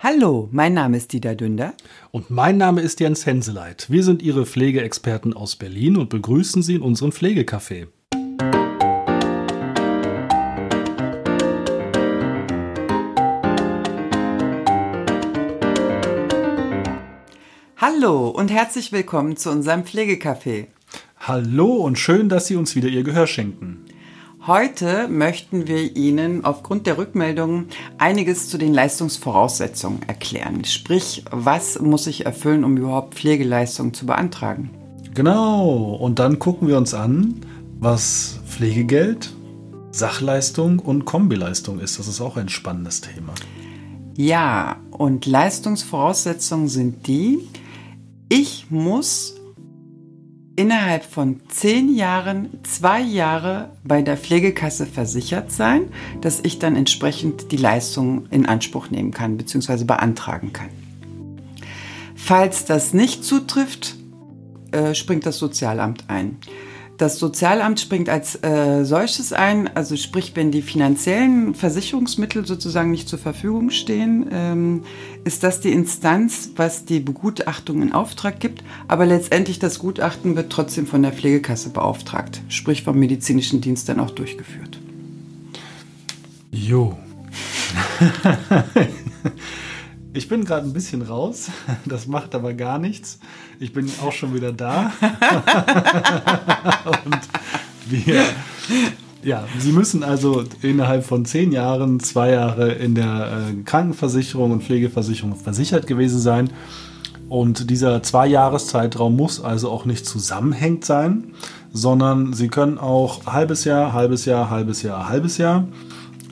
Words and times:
Hallo, 0.00 0.48
mein 0.52 0.74
Name 0.74 0.96
ist 0.96 1.12
Dieter 1.12 1.34
Dünder. 1.34 1.74
Und 2.12 2.30
mein 2.30 2.56
Name 2.56 2.82
ist 2.82 3.00
Jens 3.00 3.26
Henseleit. 3.26 3.90
Wir 3.90 4.04
sind 4.04 4.22
Ihre 4.22 4.46
Pflegeexperten 4.46 5.34
aus 5.34 5.56
Berlin 5.56 5.96
und 5.96 6.08
begrüßen 6.08 6.62
Sie 6.62 6.76
in 6.76 6.82
unserem 6.82 7.10
Pflegecafé. 7.10 7.88
Hallo 17.76 18.28
und 18.28 18.52
herzlich 18.52 18.92
willkommen 18.92 19.36
zu 19.36 19.50
unserem 19.50 19.82
Pflegecafé. 19.82 20.68
Hallo 21.18 21.74
und 21.74 21.98
schön, 21.98 22.28
dass 22.28 22.46
Sie 22.46 22.54
uns 22.54 22.76
wieder 22.76 22.88
Ihr 22.88 23.02
Gehör 23.02 23.26
schenken. 23.26 23.84
Heute 24.48 25.08
möchten 25.08 25.68
wir 25.68 25.94
Ihnen 25.94 26.42
aufgrund 26.42 26.86
der 26.86 26.96
Rückmeldungen 26.96 27.66
einiges 27.98 28.48
zu 28.48 28.56
den 28.56 28.72
Leistungsvoraussetzungen 28.72 30.00
erklären. 30.06 30.64
Sprich, 30.64 31.22
was 31.30 31.78
muss 31.80 32.06
ich 32.06 32.24
erfüllen, 32.24 32.64
um 32.64 32.78
überhaupt 32.78 33.14
Pflegeleistungen 33.14 33.92
zu 33.92 34.06
beantragen? 34.06 34.70
Genau, 35.12 35.98
und 36.00 36.18
dann 36.18 36.38
gucken 36.38 36.66
wir 36.66 36.78
uns 36.78 36.94
an, 36.94 37.42
was 37.78 38.40
Pflegegeld, 38.46 39.34
Sachleistung 39.90 40.78
und 40.78 41.04
Kombileistung 41.04 41.78
ist. 41.78 41.98
Das 41.98 42.08
ist 42.08 42.22
auch 42.22 42.38
ein 42.38 42.48
spannendes 42.48 43.02
Thema. 43.02 43.34
Ja, 44.16 44.76
und 44.92 45.26
Leistungsvoraussetzungen 45.26 46.68
sind 46.68 47.06
die, 47.06 47.46
ich 48.30 48.70
muss 48.70 49.37
innerhalb 50.58 51.04
von 51.04 51.40
zehn 51.48 51.94
Jahren 51.94 52.48
zwei 52.64 53.00
Jahre 53.00 53.70
bei 53.84 54.02
der 54.02 54.16
Pflegekasse 54.16 54.86
versichert 54.86 55.52
sein, 55.52 55.92
dass 56.20 56.40
ich 56.40 56.58
dann 56.58 56.74
entsprechend 56.74 57.52
die 57.52 57.56
Leistung 57.56 58.26
in 58.30 58.44
Anspruch 58.44 58.90
nehmen 58.90 59.12
kann 59.12 59.36
bzw. 59.36 59.84
beantragen 59.84 60.52
kann. 60.52 60.70
Falls 62.16 62.64
das 62.64 62.92
nicht 62.92 63.24
zutrifft, 63.24 63.94
äh, 64.72 64.94
springt 64.94 65.26
das 65.26 65.38
Sozialamt 65.38 66.10
ein. 66.10 66.38
Das 66.98 67.20
Sozialamt 67.20 67.78
springt 67.78 68.08
als 68.08 68.42
äh, 68.42 68.84
solches 68.84 69.32
ein, 69.32 69.70
also 69.76 69.94
sprich, 69.96 70.32
wenn 70.34 70.50
die 70.50 70.62
finanziellen 70.62 71.54
Versicherungsmittel 71.54 72.44
sozusagen 72.44 72.90
nicht 72.90 73.08
zur 73.08 73.20
Verfügung 73.20 73.70
stehen, 73.70 74.26
ähm, 74.32 74.82
ist 75.22 75.44
das 75.44 75.60
die 75.60 75.70
Instanz, 75.70 76.50
was 76.56 76.86
die 76.86 76.98
Begutachtung 76.98 77.82
in 77.82 77.92
Auftrag 77.92 78.40
gibt. 78.40 78.64
Aber 78.88 79.06
letztendlich 79.06 79.60
das 79.60 79.78
Gutachten 79.78 80.34
wird 80.34 80.50
trotzdem 80.50 80.88
von 80.88 81.02
der 81.02 81.12
Pflegekasse 81.12 81.70
beauftragt, 81.70 82.42
sprich 82.48 82.82
vom 82.82 82.98
medizinischen 82.98 83.60
Dienst 83.60 83.88
dann 83.88 84.00
auch 84.00 84.10
durchgeführt. 84.10 84.80
Jo. 86.50 86.98
Ich 90.18 90.28
bin 90.28 90.44
gerade 90.44 90.66
ein 90.66 90.72
bisschen 90.72 91.02
raus. 91.02 91.48
Das 91.84 92.08
macht 92.08 92.34
aber 92.34 92.52
gar 92.52 92.80
nichts. 92.80 93.20
Ich 93.60 93.72
bin 93.72 93.88
auch 94.02 94.10
schon 94.10 94.34
wieder 94.34 94.52
da. 94.52 94.90
Und 97.04 97.20
wir, 97.88 98.24
ja, 99.22 99.44
Sie 99.60 99.70
müssen 99.70 100.02
also 100.02 100.42
innerhalb 100.60 101.04
von 101.04 101.24
zehn 101.24 101.52
Jahren 101.52 102.00
zwei 102.00 102.32
Jahre 102.32 102.72
in 102.72 102.96
der 102.96 103.06
äh, 103.06 103.62
Krankenversicherung 103.62 104.50
und 104.50 104.64
Pflegeversicherung 104.64 105.36
versichert 105.36 105.86
gewesen 105.86 106.18
sein. 106.18 106.50
Und 107.28 107.70
dieser 107.70 108.02
Zwei-Jahres-Zeitraum 108.02 109.14
muss 109.14 109.40
also 109.40 109.70
auch 109.70 109.84
nicht 109.84 110.04
zusammenhängend 110.04 110.84
sein, 110.84 111.34
sondern 111.72 112.32
Sie 112.32 112.48
können 112.48 112.78
auch 112.78 113.26
halbes 113.26 113.64
Jahr, 113.64 113.92
halbes 113.92 114.24
Jahr, 114.24 114.50
halbes 114.50 114.82
Jahr, 114.82 115.08
halbes 115.08 115.38
Jahr. 115.38 115.68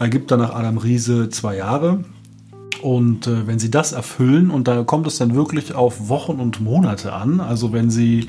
Ergibt 0.00 0.32
dann 0.32 0.40
nach 0.40 0.54
Adam 0.54 0.78
Riese 0.78 1.30
zwei 1.30 1.56
Jahre. 1.56 2.00
Und 2.82 3.26
äh, 3.26 3.46
wenn 3.46 3.58
Sie 3.58 3.70
das 3.70 3.92
erfüllen, 3.92 4.50
und 4.50 4.68
da 4.68 4.82
kommt 4.84 5.06
es 5.06 5.18
dann 5.18 5.34
wirklich 5.34 5.74
auf 5.74 6.08
Wochen 6.08 6.40
und 6.40 6.60
Monate 6.60 7.12
an, 7.12 7.40
also 7.40 7.72
wenn 7.72 7.90
Sie, 7.90 8.26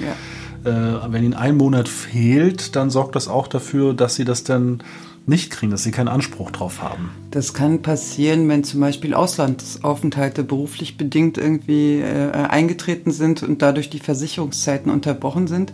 ja. 0.64 1.02
äh, 1.06 1.12
wenn 1.12 1.24
Ihnen 1.24 1.34
ein 1.34 1.58
Monat 1.58 1.90
fehlt, 1.90 2.76
dann 2.76 2.90
sorgt 2.90 3.16
das 3.16 3.28
auch 3.28 3.48
dafür, 3.48 3.94
dass 3.94 4.16
Sie 4.16 4.26
das 4.26 4.44
dann 4.44 4.82
nicht 5.28 5.52
kriegen, 5.52 5.72
dass 5.72 5.84
sie 5.84 5.92
keinen 5.92 6.08
Anspruch 6.08 6.52
drauf 6.52 6.82
haben. 6.82 7.12
Das 7.32 7.54
kann 7.54 7.82
passieren, 7.82 8.48
wenn 8.48 8.64
zum 8.64 8.80
Beispiel 8.80 9.14
Auslandsaufenthalte 9.14 10.44
beruflich 10.46 10.98
bedingt 10.98 11.38
irgendwie 11.38 12.00
äh, 12.00 12.32
eingetreten 12.32 13.12
sind 13.12 13.44
und 13.44 13.62
dadurch 13.62 13.90
die 13.90 14.00
Versicherungszeiten 14.00 14.90
unterbrochen 14.90 15.48
sind. 15.48 15.74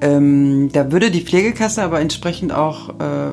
Ähm, 0.00 0.70
da 0.72 0.92
würde 0.92 1.10
die 1.10 1.22
Pflegekasse 1.22 1.82
aber 1.82 2.00
entsprechend 2.00 2.52
auch 2.52 2.90
äh, 3.00 3.32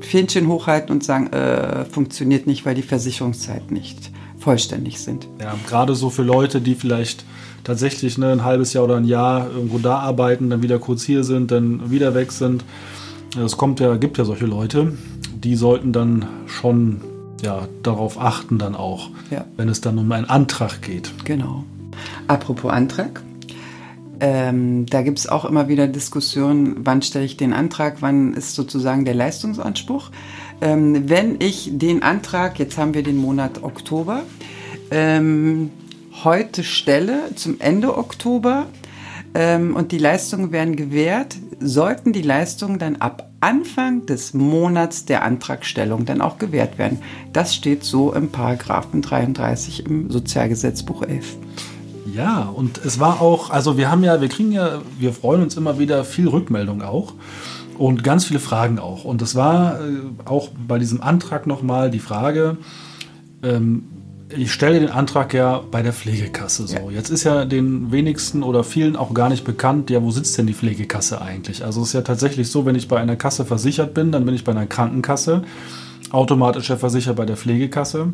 Fähnchen 0.00 0.48
hochhalten 0.48 0.90
und 0.90 1.04
sagen, 1.04 1.28
äh, 1.28 1.84
funktioniert 1.84 2.46
nicht, 2.46 2.64
weil 2.64 2.74
die 2.74 2.82
Versicherungszeiten 2.82 3.74
nicht 3.74 4.10
vollständig 4.38 5.00
sind. 5.00 5.28
Ja, 5.40 5.54
gerade 5.68 5.94
so 5.94 6.08
für 6.10 6.22
Leute, 6.22 6.60
die 6.60 6.74
vielleicht 6.74 7.24
tatsächlich 7.64 8.16
ne, 8.16 8.32
ein 8.32 8.44
halbes 8.44 8.72
Jahr 8.72 8.84
oder 8.84 8.96
ein 8.96 9.04
Jahr 9.04 9.50
irgendwo 9.50 9.78
da 9.78 9.98
arbeiten, 9.98 10.48
dann 10.50 10.62
wieder 10.62 10.78
kurz 10.78 11.02
hier 11.02 11.24
sind, 11.24 11.50
dann 11.50 11.90
wieder 11.90 12.14
weg 12.14 12.32
sind. 12.32 12.64
Es 13.42 13.56
kommt 13.56 13.80
ja, 13.80 13.96
gibt 13.96 14.18
ja 14.18 14.24
solche 14.24 14.46
Leute, 14.46 14.96
die 15.34 15.54
sollten 15.54 15.92
dann 15.92 16.26
schon 16.46 17.02
ja, 17.42 17.68
darauf 17.82 18.20
achten 18.20 18.58
dann 18.58 18.74
auch, 18.74 19.10
ja. 19.30 19.44
wenn 19.56 19.68
es 19.68 19.80
dann 19.80 19.98
um 19.98 20.10
einen 20.12 20.28
Antrag 20.28 20.82
geht. 20.82 21.12
Genau. 21.24 21.64
Apropos 22.26 22.70
Antrag, 22.70 23.22
ähm, 24.20 24.86
da 24.86 25.02
gibt 25.02 25.18
es 25.18 25.28
auch 25.28 25.44
immer 25.44 25.68
wieder 25.68 25.88
Diskussionen, 25.88 26.76
wann 26.78 27.02
stelle 27.02 27.24
ich 27.24 27.36
den 27.36 27.52
Antrag, 27.52 27.96
wann 28.00 28.34
ist 28.34 28.54
sozusagen 28.54 29.04
der 29.04 29.14
Leistungsanspruch. 29.14 30.10
Ähm, 30.60 31.08
wenn 31.08 31.36
ich 31.40 31.70
den 31.72 32.02
Antrag, 32.02 32.58
jetzt 32.58 32.76
haben 32.76 32.94
wir 32.94 33.02
den 33.02 33.16
Monat 33.16 33.62
Oktober, 33.62 34.22
ähm, 34.90 35.70
heute 36.24 36.64
stelle, 36.64 37.34
zum 37.34 37.60
Ende 37.60 37.96
Oktober, 37.96 38.66
ähm, 39.34 39.76
und 39.76 39.92
die 39.92 39.98
Leistungen 39.98 40.52
werden 40.52 40.76
gewährt, 40.76 41.36
sollten 41.60 42.12
die 42.12 42.22
Leistungen 42.22 42.78
dann 42.78 42.96
ab 42.96 43.30
Anfang 43.40 44.06
des 44.06 44.34
Monats 44.34 45.06
der 45.06 45.22
Antragstellung 45.22 46.04
dann 46.04 46.20
auch 46.20 46.38
gewährt 46.38 46.78
werden. 46.78 46.98
Das 47.32 47.54
steht 47.54 47.84
so 47.84 48.12
im 48.12 48.30
Paragraphen 48.30 49.02
33 49.02 49.86
im 49.86 50.10
Sozialgesetzbuch 50.10 51.02
11. 51.02 51.36
Ja, 52.14 52.42
und 52.54 52.78
es 52.78 52.98
war 52.98 53.20
auch, 53.20 53.50
also 53.50 53.76
wir 53.76 53.90
haben 53.90 54.04
ja, 54.04 54.20
wir 54.20 54.28
kriegen 54.28 54.52
ja, 54.52 54.80
wir 54.98 55.12
freuen 55.12 55.42
uns 55.42 55.56
immer 55.56 55.78
wieder 55.78 56.04
viel 56.04 56.28
Rückmeldung 56.28 56.82
auch 56.82 57.14
und 57.78 58.04
ganz 58.04 58.26
viele 58.26 58.40
Fragen 58.40 58.78
auch. 58.78 59.04
Und 59.04 59.22
es 59.22 59.34
war 59.34 59.80
äh, 59.80 60.00
auch 60.24 60.48
bei 60.66 60.78
diesem 60.78 61.00
Antrag 61.00 61.46
nochmal 61.46 61.90
die 61.90 61.98
Frage, 61.98 62.58
ähm, 63.42 63.84
ich 64.36 64.52
stelle 64.52 64.78
den 64.78 64.90
Antrag 64.90 65.34
ja 65.34 65.60
bei 65.70 65.82
der 65.82 65.92
Pflegekasse 65.92 66.66
so. 66.66 66.76
Ja. 66.76 66.90
Jetzt 66.90 67.10
ist 67.10 67.24
ja 67.24 67.44
den 67.44 67.90
wenigsten 67.90 68.42
oder 68.42 68.64
vielen 68.64 68.96
auch 68.96 69.12
gar 69.12 69.28
nicht 69.28 69.44
bekannt, 69.44 69.90
ja, 69.90 70.02
wo 70.02 70.10
sitzt 70.10 70.38
denn 70.38 70.46
die 70.46 70.54
Pflegekasse 70.54 71.20
eigentlich? 71.20 71.64
Also 71.64 71.82
es 71.82 71.88
ist 71.88 71.92
ja 71.94 72.02
tatsächlich 72.02 72.50
so, 72.50 72.64
wenn 72.66 72.76
ich 72.76 72.86
bei 72.86 73.00
einer 73.00 73.16
Kasse 73.16 73.44
versichert 73.44 73.94
bin, 73.94 74.12
dann 74.12 74.24
bin 74.24 74.34
ich 74.34 74.44
bei 74.44 74.52
einer 74.52 74.66
Krankenkasse, 74.66 75.42
automatisch 76.10 76.68
ja 76.70 76.76
versichert 76.76 77.16
bei 77.16 77.26
der 77.26 77.36
Pflegekasse. 77.36 78.12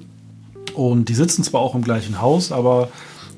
Und 0.75 1.09
die 1.09 1.15
sitzen 1.15 1.43
zwar 1.43 1.61
auch 1.61 1.75
im 1.75 1.83
gleichen 1.83 2.21
Haus, 2.21 2.53
aber 2.53 2.89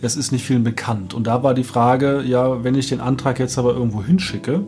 es 0.03 0.16
ist 0.16 0.32
nicht 0.32 0.44
vielen 0.44 0.64
bekannt. 0.64 1.14
Und 1.14 1.26
da 1.26 1.42
war 1.42 1.54
die 1.54 1.64
Frage, 1.64 2.22
ja, 2.22 2.62
wenn 2.64 2.75
ich 2.75 2.88
den 2.88 3.00
Antrag 3.00 3.38
jetzt 3.38 3.59
aber 3.59 3.75
irgendwo 3.75 4.03
hinschicke 4.03 4.64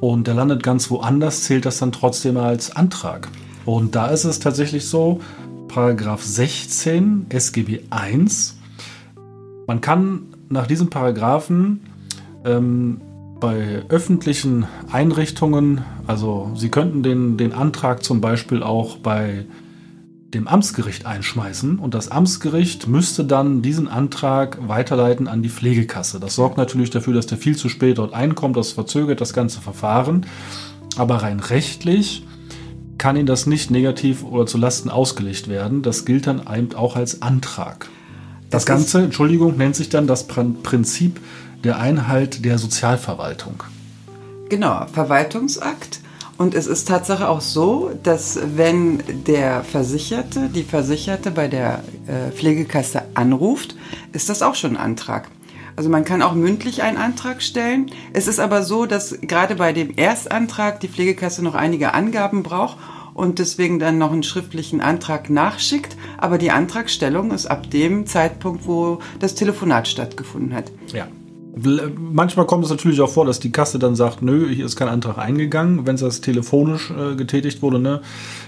und 0.00 0.26
der 0.26 0.34
landet 0.34 0.62
ganz 0.62 0.90
woanders, 0.90 1.44
zählt 1.44 1.64
das 1.64 1.78
dann 1.78 1.92
trotzdem 1.92 2.36
als 2.36 2.74
Antrag. 2.74 3.28
Und 3.64 3.94
da 3.94 4.08
ist 4.08 4.24
es 4.24 4.40
tatsächlich 4.40 4.86
so, 4.86 5.20
Paragraph 5.68 6.22
16 6.22 7.26
SGB 7.30 7.80
I, 7.94 8.26
man 9.66 9.80
kann 9.80 10.26
nach 10.48 10.66
diesem 10.66 10.90
Paragraphen 10.90 11.80
ähm, 12.44 13.00
bei 13.40 13.82
öffentlichen 13.88 14.66
Einrichtungen, 14.90 15.82
also 16.06 16.50
Sie 16.56 16.68
könnten 16.68 17.02
den, 17.02 17.36
den 17.36 17.52
Antrag 17.52 18.04
zum 18.04 18.20
Beispiel 18.20 18.62
auch 18.62 18.98
bei 18.98 19.46
dem 20.34 20.48
Amtsgericht 20.48 21.04
einschmeißen 21.04 21.78
und 21.78 21.94
das 21.94 22.10
Amtsgericht 22.10 22.86
müsste 22.86 23.24
dann 23.24 23.60
diesen 23.60 23.86
Antrag 23.86 24.58
weiterleiten 24.66 25.28
an 25.28 25.42
die 25.42 25.50
Pflegekasse. 25.50 26.20
Das 26.20 26.34
sorgt 26.34 26.56
natürlich 26.56 26.90
dafür, 26.90 27.12
dass 27.12 27.26
der 27.26 27.38
viel 27.38 27.56
zu 27.56 27.68
spät 27.68 27.98
dort 27.98 28.14
einkommt, 28.14 28.56
das 28.56 28.72
verzögert 28.72 29.20
das 29.20 29.34
ganze 29.34 29.60
Verfahren. 29.60 30.26
Aber 30.96 31.16
rein 31.16 31.40
rechtlich 31.40 32.24
kann 32.98 33.16
Ihnen 33.16 33.26
das 33.26 33.46
nicht 33.46 33.70
negativ 33.70 34.22
oder 34.24 34.46
zu 34.46 34.58
Lasten 34.58 34.88
ausgelegt 34.88 35.48
werden. 35.48 35.82
Das 35.82 36.04
gilt 36.04 36.26
dann 36.26 36.42
eben 36.54 36.74
auch 36.74 36.96
als 36.96 37.20
Antrag. 37.20 37.88
Das, 38.50 38.64
das 38.64 38.66
Ganze, 38.66 39.02
Entschuldigung, 39.02 39.56
nennt 39.56 39.76
sich 39.76 39.88
dann 39.88 40.06
das 40.06 40.26
Prinzip 40.26 41.18
der 41.64 41.78
Einhalt 41.78 42.44
der 42.44 42.58
Sozialverwaltung. 42.58 43.62
Genau, 44.48 44.86
Verwaltungsakt 44.92 46.01
und 46.42 46.56
es 46.56 46.66
ist 46.66 46.88
Tatsache 46.88 47.28
auch 47.28 47.40
so, 47.40 47.92
dass 48.02 48.36
wenn 48.56 49.00
der 49.28 49.62
Versicherte, 49.62 50.48
die 50.48 50.64
Versicherte 50.64 51.30
bei 51.30 51.46
der 51.46 51.84
äh, 52.08 52.32
Pflegekasse 52.32 53.02
anruft, 53.14 53.76
ist 54.12 54.28
das 54.28 54.42
auch 54.42 54.56
schon 54.56 54.76
ein 54.76 54.82
Antrag. 54.82 55.28
Also 55.76 55.88
man 55.88 56.04
kann 56.04 56.20
auch 56.20 56.34
mündlich 56.34 56.82
einen 56.82 56.96
Antrag 56.96 57.44
stellen. 57.44 57.92
Es 58.12 58.26
ist 58.26 58.40
aber 58.40 58.64
so, 58.64 58.86
dass 58.86 59.20
gerade 59.20 59.54
bei 59.54 59.72
dem 59.72 59.96
Erstantrag 59.96 60.80
die 60.80 60.88
Pflegekasse 60.88 61.44
noch 61.44 61.54
einige 61.54 61.94
Angaben 61.94 62.42
braucht 62.42 62.76
und 63.14 63.38
deswegen 63.38 63.78
dann 63.78 63.98
noch 63.98 64.10
einen 64.10 64.24
schriftlichen 64.24 64.80
Antrag 64.80 65.30
nachschickt. 65.30 65.96
Aber 66.18 66.38
die 66.38 66.50
Antragstellung 66.50 67.30
ist 67.30 67.46
ab 67.46 67.70
dem 67.70 68.04
Zeitpunkt, 68.04 68.66
wo 68.66 68.98
das 69.20 69.36
Telefonat 69.36 69.86
stattgefunden 69.86 70.54
hat. 70.56 70.72
Ja. 70.92 71.06
Manchmal 71.54 72.46
kommt 72.46 72.64
es 72.64 72.70
natürlich 72.70 73.00
auch 73.02 73.10
vor, 73.10 73.26
dass 73.26 73.38
die 73.38 73.52
Kasse 73.52 73.78
dann 73.78 73.94
sagt, 73.94 74.22
nö, 74.22 74.48
hier 74.48 74.64
ist 74.64 74.76
kein 74.76 74.88
Antrag 74.88 75.18
eingegangen, 75.18 75.86
wenn 75.86 75.96
es 75.96 76.20
telefonisch 76.22 76.90
äh, 76.90 77.14
getätigt 77.14 77.60
wurde. 77.60 77.78
Ne? 77.78 78.00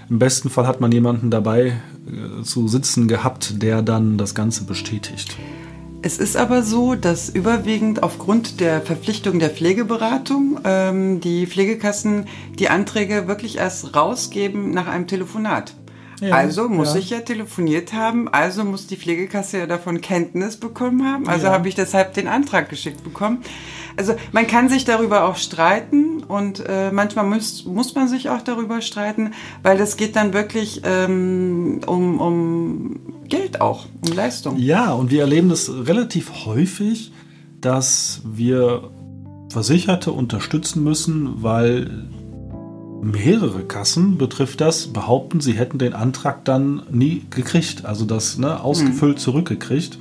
Im 0.09 0.19
besten 0.19 0.49
Fall 0.49 0.67
hat 0.67 0.81
man 0.81 0.91
jemanden 0.91 1.31
dabei 1.31 1.83
äh, 2.07 2.43
zu 2.43 2.67
sitzen 2.67 3.07
gehabt, 3.07 3.63
der 3.63 3.83
dann 3.83 4.17
das 4.17 4.35
Ganze 4.35 4.65
bestätigt. 4.65 5.37
Es 6.01 6.19
ist 6.19 6.37
aber 6.37 6.63
so, 6.63 6.95
dass 6.95 7.29
überwiegend 7.29 8.03
aufgrund 8.03 8.61
der 8.61 8.81
Verpflichtung 8.81 9.39
der 9.39 9.51
Pflegeberatung 9.51 10.61
ähm, 10.65 11.21
die 11.21 11.47
Pflegekassen 11.47 12.27
die 12.59 12.69
Anträge 12.69 13.27
wirklich 13.27 13.57
erst 13.57 13.95
rausgeben 13.95 14.71
nach 14.71 14.87
einem 14.87 15.07
Telefonat. 15.07 15.75
Ja, 16.21 16.35
also 16.35 16.69
muss 16.69 16.95
ja. 16.95 17.01
ich 17.01 17.11
ja 17.11 17.21
telefoniert 17.21 17.93
haben, 17.93 18.29
also 18.29 18.65
muss 18.65 18.87
die 18.87 18.97
Pflegekasse 18.97 19.59
ja 19.59 19.67
davon 19.67 20.01
Kenntnis 20.01 20.57
bekommen 20.57 21.05
haben. 21.05 21.29
Also 21.29 21.47
ja. 21.47 21.53
habe 21.53 21.69
ich 21.69 21.75
deshalb 21.75 22.15
den 22.15 22.29
Antrag 22.29 22.69
geschickt 22.69 23.03
bekommen. 23.05 23.39
Also 23.97 24.15
man 24.33 24.47
kann 24.47 24.69
sich 24.69 24.85
darüber 24.85 25.25
auch 25.25 25.37
streiten 25.37 26.25
und 26.25 26.65
äh, 26.67 26.91
manchmal 26.91 27.27
muss, 27.27 27.65
muss 27.65 27.95
man 27.95 28.09
sich 28.09 28.29
auch 28.29 28.43
darüber 28.43 28.81
streiten, 28.81 29.33
weil 29.63 29.79
das 29.79 29.97
geht 29.97 30.17
dann 30.17 30.33
wirklich 30.33 30.83
ähm, 30.85 31.81
um, 31.87 32.21
um 32.21 33.01
Geld 33.29 33.61
auch, 33.61 33.87
um 34.05 34.13
Leistung. 34.13 34.57
Ja, 34.59 34.93
und 34.93 35.11
wir 35.11 35.21
erleben 35.21 35.49
das 35.49 35.71
relativ 35.71 36.45
häufig, 36.45 37.13
dass 37.61 38.23
wir 38.25 38.91
Versicherte 39.51 40.11
unterstützen 40.11 40.83
müssen, 40.83 41.43
weil 41.43 42.09
mehrere 43.05 43.65
Kassen 43.65 44.19
betrifft 44.19 44.61
das, 44.61 44.89
behaupten, 44.89 45.41
sie 45.41 45.53
hätten 45.53 45.79
den 45.79 45.93
Antrag 45.93 46.45
dann 46.45 46.83
nie 46.91 47.23
gekriegt, 47.31 47.85
also 47.85 48.05
das 48.05 48.39
ne, 48.39 48.63
ausgefüllt 48.63 49.17
mhm. 49.17 49.21
zurückgekriegt. 49.21 49.99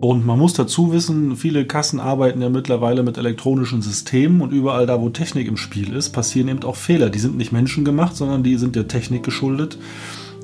Und 0.00 0.24
man 0.24 0.38
muss 0.38 0.54
dazu 0.54 0.92
wissen, 0.92 1.36
viele 1.36 1.66
Kassen 1.66 2.00
arbeiten 2.00 2.40
ja 2.40 2.48
mittlerweile 2.48 3.02
mit 3.02 3.18
elektronischen 3.18 3.82
Systemen 3.82 4.40
und 4.40 4.50
überall 4.50 4.86
da, 4.86 5.00
wo 5.00 5.10
Technik 5.10 5.46
im 5.46 5.58
Spiel 5.58 5.92
ist, 5.92 6.10
passieren 6.10 6.48
eben 6.48 6.62
auch 6.64 6.76
Fehler. 6.76 7.10
Die 7.10 7.18
sind 7.18 7.36
nicht 7.36 7.52
menschengemacht, 7.52 8.16
sondern 8.16 8.42
die 8.42 8.56
sind 8.56 8.76
der 8.76 8.88
Technik 8.88 9.22
geschuldet. 9.22 9.78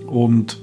Und 0.07 0.59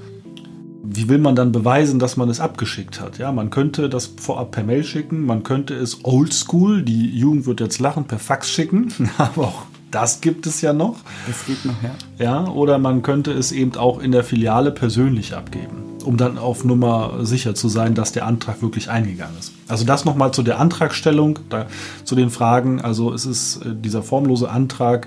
wie 0.84 1.08
will 1.08 1.18
man 1.18 1.34
dann 1.34 1.50
beweisen, 1.50 1.98
dass 1.98 2.16
man 2.16 2.28
es 2.28 2.38
abgeschickt 2.38 3.00
hat? 3.00 3.18
Ja, 3.18 3.32
man 3.32 3.50
könnte 3.50 3.88
das 3.88 4.06
vorab 4.06 4.52
per 4.52 4.62
Mail 4.62 4.84
schicken, 4.84 5.26
man 5.26 5.42
könnte 5.42 5.74
es 5.74 6.04
oldschool, 6.04 6.82
die 6.82 7.18
Jugend 7.18 7.46
wird 7.46 7.60
jetzt 7.60 7.80
lachen, 7.80 8.04
per 8.04 8.20
Fax 8.20 8.50
schicken, 8.50 8.92
aber 9.18 9.48
auch 9.48 9.62
das 9.94 10.20
gibt 10.20 10.46
es 10.46 10.60
ja 10.60 10.72
noch. 10.72 10.96
Das 11.26 11.46
geht 11.46 11.64
noch, 11.64 11.74
ja. 11.82 11.94
Ja, 12.18 12.48
oder 12.50 12.78
man 12.78 13.02
könnte 13.02 13.32
es 13.32 13.52
eben 13.52 13.76
auch 13.76 14.00
in 14.00 14.10
der 14.10 14.24
Filiale 14.24 14.72
persönlich 14.72 15.36
abgeben, 15.36 15.98
um 16.04 16.16
dann 16.16 16.36
auf 16.36 16.64
Nummer 16.64 17.24
sicher 17.24 17.54
zu 17.54 17.68
sein, 17.68 17.94
dass 17.94 18.10
der 18.10 18.26
Antrag 18.26 18.60
wirklich 18.60 18.90
eingegangen 18.90 19.36
ist. 19.38 19.52
Also 19.68 19.84
das 19.84 20.04
nochmal 20.04 20.32
zu 20.32 20.42
der 20.42 20.58
Antragstellung, 20.58 21.38
da, 21.48 21.66
zu 22.02 22.16
den 22.16 22.30
Fragen. 22.30 22.80
Also 22.80 23.12
es 23.12 23.24
ist 23.24 23.64
äh, 23.64 23.74
dieser 23.74 24.02
formlose 24.02 24.50
Antrag 24.50 25.06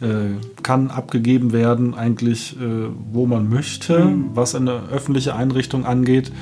äh, 0.00 0.34
kann 0.62 0.90
abgegeben 0.90 1.52
werden, 1.52 1.94
eigentlich 1.94 2.56
äh, 2.60 2.88
wo 3.12 3.26
man 3.26 3.48
möchte, 3.48 4.06
mhm. 4.06 4.30
was 4.34 4.56
eine 4.56 4.88
öffentliche 4.90 5.36
Einrichtung 5.36 5.86
angeht. 5.86 6.32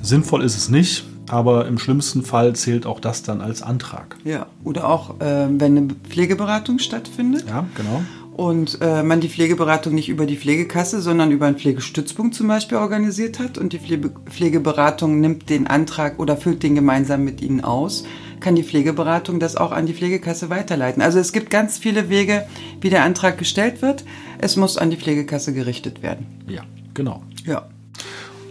Sinnvoll 0.00 0.42
ist 0.42 0.56
es 0.56 0.70
nicht 0.70 1.04
aber 1.30 1.66
im 1.66 1.78
schlimmsten 1.78 2.22
Fall 2.22 2.54
zählt 2.54 2.86
auch 2.86 3.00
das 3.00 3.22
dann 3.22 3.40
als 3.40 3.62
Antrag. 3.62 4.16
Ja, 4.24 4.46
oder 4.64 4.88
auch, 4.88 5.20
äh, 5.20 5.46
wenn 5.48 5.76
eine 5.76 5.88
Pflegeberatung 6.08 6.78
stattfindet. 6.78 7.44
Ja, 7.48 7.66
genau. 7.76 8.02
Und 8.40 8.78
äh, 8.80 9.02
man 9.02 9.20
die 9.20 9.28
Pflegeberatung 9.28 9.94
nicht 9.94 10.08
über 10.08 10.24
die 10.24 10.36
Pflegekasse, 10.36 11.02
sondern 11.02 11.30
über 11.30 11.46
einen 11.46 11.58
Pflegestützpunkt 11.58 12.34
zum 12.34 12.48
Beispiel 12.48 12.78
organisiert 12.78 13.38
hat 13.38 13.58
und 13.58 13.74
die 13.74 13.78
Pflege 13.78 14.12
Pflegeberatung 14.30 15.20
nimmt 15.20 15.50
den 15.50 15.66
Antrag 15.66 16.18
oder 16.18 16.38
füllt 16.38 16.62
den 16.62 16.74
gemeinsam 16.74 17.22
mit 17.22 17.42
Ihnen 17.42 17.62
aus, 17.62 18.04
kann 18.40 18.54
die 18.54 18.62
Pflegeberatung 18.62 19.40
das 19.40 19.56
auch 19.56 19.72
an 19.72 19.84
die 19.84 19.92
Pflegekasse 19.92 20.48
weiterleiten. 20.48 21.02
Also 21.02 21.18
es 21.18 21.32
gibt 21.32 21.50
ganz 21.50 21.76
viele 21.76 22.08
Wege, 22.08 22.46
wie 22.80 22.88
der 22.88 23.04
Antrag 23.04 23.36
gestellt 23.36 23.82
wird. 23.82 24.04
Es 24.38 24.56
muss 24.56 24.78
an 24.78 24.88
die 24.88 24.96
Pflegekasse 24.96 25.52
gerichtet 25.52 26.02
werden. 26.02 26.26
Ja, 26.48 26.62
genau. 26.94 27.22
Ja. 27.44 27.68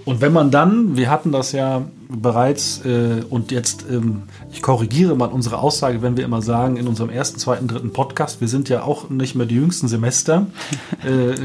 Und 0.05 0.21
wenn 0.21 0.33
man 0.33 0.51
dann, 0.51 0.97
wir 0.97 1.09
hatten 1.09 1.31
das 1.31 1.51
ja 1.51 1.85
bereits 2.09 2.83
äh, 2.85 3.23
und 3.29 3.51
jetzt, 3.51 3.85
ähm, 3.89 4.23
ich 4.51 4.63
korrigiere 4.63 5.15
mal 5.15 5.27
unsere 5.27 5.59
Aussage, 5.59 6.01
wenn 6.01 6.17
wir 6.17 6.25
immer 6.25 6.41
sagen, 6.41 6.77
in 6.77 6.87
unserem 6.87 7.11
ersten, 7.11 7.39
zweiten, 7.39 7.67
dritten 7.67 7.93
Podcast, 7.93 8.41
wir 8.41 8.47
sind 8.47 8.67
ja 8.67 8.81
auch 8.81 9.11
nicht 9.11 9.35
mehr 9.35 9.45
die 9.45 9.55
jüngsten 9.55 9.87
Semester. 9.87 10.47
äh, 11.03 11.35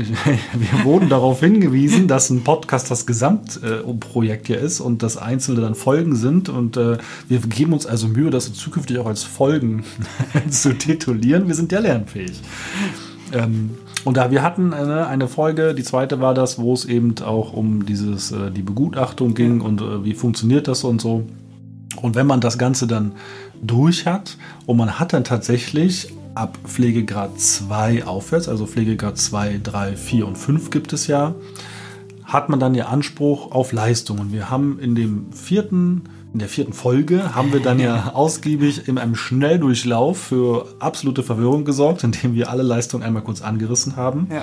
wir 0.54 0.84
wurden 0.84 1.10
darauf 1.10 1.40
hingewiesen, 1.40 2.08
dass 2.08 2.30
ein 2.30 2.44
Podcast 2.44 2.90
das 2.90 3.04
Gesamtprojekt 3.04 4.48
äh, 4.48 4.54
hier 4.54 4.62
ist 4.62 4.80
und 4.80 5.02
dass 5.02 5.18
einzelne 5.18 5.60
dann 5.60 5.74
Folgen 5.74 6.16
sind. 6.16 6.48
Und 6.48 6.78
äh, 6.78 6.96
wir 7.28 7.40
geben 7.40 7.74
uns 7.74 7.84
also 7.84 8.08
Mühe, 8.08 8.30
das 8.30 8.52
zukünftig 8.54 8.98
auch 8.98 9.06
als 9.06 9.22
Folgen 9.22 9.84
zu 10.48 10.72
titulieren. 10.72 11.46
Wir 11.46 11.54
sind 11.54 11.72
ja 11.72 11.80
lernfähig. 11.80 12.40
Ähm, 13.32 13.70
und 14.04 14.16
da 14.16 14.30
wir 14.30 14.42
hatten 14.42 14.74
eine, 14.74 15.06
eine, 15.06 15.28
Folge, 15.28 15.74
die 15.74 15.82
zweite 15.82 16.20
war 16.20 16.34
das, 16.34 16.58
wo 16.58 16.74
es 16.74 16.84
eben 16.84 17.14
auch 17.24 17.52
um 17.52 17.86
dieses, 17.86 18.32
äh, 18.32 18.50
die 18.50 18.62
Begutachtung 18.62 19.34
ging 19.34 19.60
und 19.60 19.80
äh, 19.80 20.04
wie 20.04 20.14
funktioniert 20.14 20.68
das 20.68 20.84
und 20.84 21.00
so. 21.00 21.24
Und 22.02 22.14
wenn 22.14 22.26
man 22.26 22.40
das 22.40 22.58
Ganze 22.58 22.86
dann 22.86 23.12
durch 23.62 24.06
hat 24.06 24.36
und 24.66 24.76
man 24.76 24.98
hat 24.98 25.12
dann 25.12 25.24
tatsächlich 25.24 26.12
ab 26.34 26.58
Pflegegrad 26.64 27.40
2 27.40 28.06
aufwärts, 28.06 28.48
also 28.48 28.66
Pflegegrad 28.66 29.16
2, 29.16 29.60
3, 29.62 29.96
4 29.96 30.26
und 30.26 30.36
5 30.36 30.70
gibt 30.70 30.92
es 30.92 31.06
ja, 31.06 31.34
hat 32.24 32.48
man 32.48 32.58
dann 32.58 32.74
ja 32.74 32.86
Anspruch 32.86 33.52
auf 33.52 33.72
Leistungen. 33.72 34.32
Wir 34.32 34.50
haben 34.50 34.78
in 34.80 34.94
dem 34.94 35.32
vierten 35.32 36.02
in 36.34 36.40
der 36.40 36.48
vierten 36.48 36.72
Folge 36.72 37.34
haben 37.36 37.52
wir 37.52 37.60
dann 37.60 37.78
ja 37.78 38.10
ausgiebig 38.14 38.88
in 38.88 38.98
einem 38.98 39.14
Schnelldurchlauf 39.14 40.18
für 40.18 40.66
absolute 40.80 41.22
Verwirrung 41.22 41.64
gesorgt, 41.64 42.02
indem 42.02 42.34
wir 42.34 42.50
alle 42.50 42.64
Leistungen 42.64 43.04
einmal 43.04 43.22
kurz 43.22 43.40
angerissen 43.40 43.94
haben. 43.94 44.26
Ja. 44.30 44.42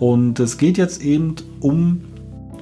Und 0.00 0.40
es 0.40 0.58
geht 0.58 0.76
jetzt 0.76 1.00
eben 1.02 1.36
um 1.60 2.02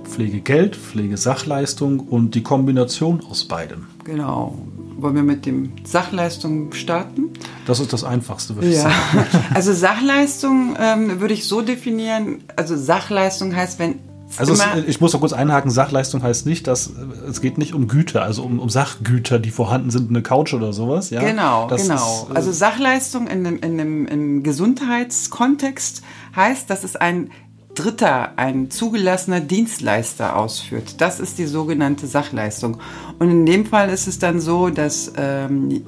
Pflegegeld, 0.04 0.76
Pflegesachleistung 0.76 2.00
und 2.00 2.34
die 2.34 2.42
Kombination 2.42 3.22
aus 3.28 3.46
beidem. 3.46 3.86
Genau. 4.04 4.58
Wollen 4.98 5.14
wir 5.14 5.22
mit 5.22 5.46
dem 5.46 5.72
Sachleistung 5.84 6.72
starten? 6.74 7.30
Das 7.66 7.80
ist 7.80 7.92
das 7.92 8.04
Einfachste, 8.04 8.56
würde 8.56 8.68
ich 8.68 8.76
ja. 8.76 8.82
sagen. 8.82 9.26
Also 9.54 9.72
Sachleistung 9.72 10.76
ähm, 10.78 11.20
würde 11.20 11.32
ich 11.32 11.46
so 11.46 11.62
definieren. 11.62 12.42
Also 12.56 12.76
Sachleistung 12.76 13.54
heißt, 13.54 13.78
wenn 13.78 14.00
also 14.36 14.52
es, 14.52 14.62
ich 14.86 15.00
muss 15.00 15.12
noch 15.12 15.20
kurz 15.20 15.32
einhaken, 15.32 15.70
Sachleistung 15.70 16.22
heißt 16.22 16.46
nicht, 16.46 16.66
dass 16.66 16.92
es 17.28 17.40
geht 17.40 17.58
nicht 17.58 17.74
um 17.74 17.88
Güter, 17.88 18.22
also 18.22 18.42
um, 18.42 18.58
um 18.58 18.68
Sachgüter, 18.68 19.38
die 19.38 19.50
vorhanden 19.50 19.90
sind, 19.90 20.10
eine 20.10 20.22
Couch 20.22 20.54
oder 20.54 20.72
sowas. 20.72 21.10
Ja? 21.10 21.20
Genau, 21.20 21.68
das 21.68 21.82
genau. 21.82 21.94
Ist, 21.94 22.30
äh, 22.30 22.36
also 22.36 22.52
Sachleistung 22.52 23.26
in 23.26 23.44
dem, 23.44 23.58
in 23.60 23.78
dem, 23.78 24.06
im 24.06 24.42
Gesundheitskontext 24.42 26.02
heißt, 26.36 26.68
dass 26.68 26.84
es 26.84 26.96
ein 26.96 27.30
Dritter, 27.74 28.32
ein 28.36 28.70
zugelassener 28.70 29.40
Dienstleister 29.40 30.36
ausführt. 30.36 31.00
Das 31.00 31.20
ist 31.20 31.38
die 31.38 31.46
sogenannte 31.46 32.06
Sachleistung. 32.06 32.78
Und 33.18 33.30
in 33.30 33.46
dem 33.46 33.66
Fall 33.66 33.90
ist 33.90 34.08
es 34.08 34.18
dann 34.18 34.40
so, 34.40 34.68
dass 34.68 35.12
ähm, 35.16 35.82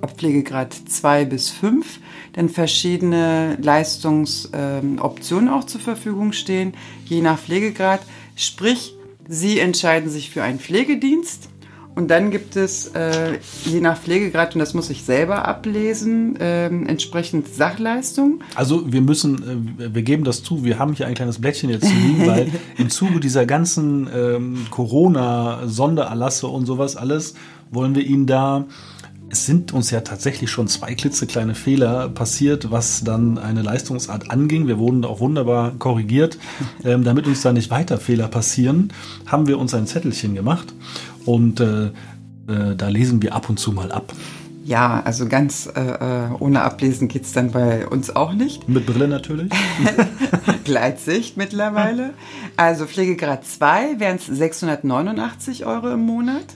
ab 0.00 0.12
Pflegegrad 0.16 0.74
2 0.74 1.26
bis 1.26 1.50
5 1.50 2.00
dann 2.38 2.48
verschiedene 2.48 3.58
Leistungsoptionen 3.60 5.48
ähm, 5.48 5.52
auch 5.52 5.64
zur 5.64 5.80
Verfügung 5.80 6.32
stehen, 6.32 6.72
je 7.04 7.20
nach 7.20 7.36
Pflegegrad. 7.36 8.00
Sprich, 8.36 8.94
Sie 9.30 9.58
entscheiden 9.58 10.08
sich 10.08 10.30
für 10.30 10.44
einen 10.44 10.60
Pflegedienst 10.60 11.48
und 11.96 12.08
dann 12.12 12.30
gibt 12.30 12.54
es 12.54 12.92
äh, 12.94 13.38
je 13.64 13.80
nach 13.80 13.98
Pflegegrad, 13.98 14.54
und 14.54 14.60
das 14.60 14.72
muss 14.72 14.88
ich 14.88 15.02
selber 15.02 15.48
ablesen, 15.48 16.36
äh, 16.36 16.66
entsprechend 16.66 17.48
Sachleistung. 17.48 18.40
Also 18.54 18.92
wir 18.92 19.00
müssen, 19.00 19.74
äh, 19.80 19.94
wir 19.94 20.02
geben 20.02 20.22
das 20.22 20.44
zu, 20.44 20.62
wir 20.62 20.78
haben 20.78 20.92
hier 20.92 21.08
ein 21.08 21.14
kleines 21.14 21.40
Blättchen 21.40 21.70
jetzt 21.70 21.92
liegen, 21.92 22.24
weil 22.24 22.52
im 22.78 22.88
Zuge 22.88 23.18
dieser 23.18 23.46
ganzen 23.46 24.08
ähm, 24.14 24.66
Corona-Sondererlasse 24.70 26.46
und 26.46 26.66
sowas 26.66 26.94
alles 26.94 27.34
wollen 27.70 27.96
wir 27.96 28.04
Ihnen 28.04 28.26
da 28.26 28.66
es 29.30 29.46
sind 29.46 29.72
uns 29.72 29.90
ja 29.90 30.00
tatsächlich 30.00 30.50
schon 30.50 30.68
zwei 30.68 30.94
klitzekleine 30.94 31.54
Fehler 31.54 32.08
passiert, 32.08 32.70
was 32.70 33.04
dann 33.04 33.38
eine 33.38 33.62
Leistungsart 33.62 34.30
anging. 34.30 34.66
Wir 34.66 34.78
wurden 34.78 35.04
auch 35.04 35.20
wunderbar 35.20 35.72
korrigiert. 35.78 36.38
Ähm, 36.84 37.02
damit 37.02 37.26
uns 37.26 37.42
da 37.42 37.52
nicht 37.52 37.70
weiter 37.70 37.98
Fehler 37.98 38.28
passieren, 38.28 38.92
haben 39.26 39.46
wir 39.46 39.58
uns 39.58 39.74
ein 39.74 39.86
Zettelchen 39.86 40.34
gemacht 40.34 40.72
und 41.24 41.60
äh, 41.60 41.86
äh, 41.86 42.76
da 42.76 42.88
lesen 42.88 43.20
wir 43.20 43.34
ab 43.34 43.50
und 43.50 43.58
zu 43.58 43.72
mal 43.72 43.90
ab. 43.90 44.12
Ja, 44.64 45.02
also 45.04 45.26
ganz 45.26 45.68
äh, 45.74 45.80
äh 45.80 46.30
ohne 46.38 46.62
Ablesen 46.62 47.08
geht 47.08 47.24
es 47.24 47.32
dann 47.32 47.50
bei 47.50 47.86
uns 47.86 48.14
auch 48.14 48.32
nicht. 48.32 48.68
Mit 48.68 48.86
Brille 48.86 49.08
natürlich. 49.08 49.50
Gleitsicht 50.64 51.36
mittlerweile. 51.36 52.14
Also 52.56 52.86
Pflegegrad 52.86 53.44
2 53.44 53.98
wären 53.98 54.16
es 54.16 54.26
689 54.26 55.66
Euro 55.66 55.90
im 55.90 56.00
Monat 56.00 56.46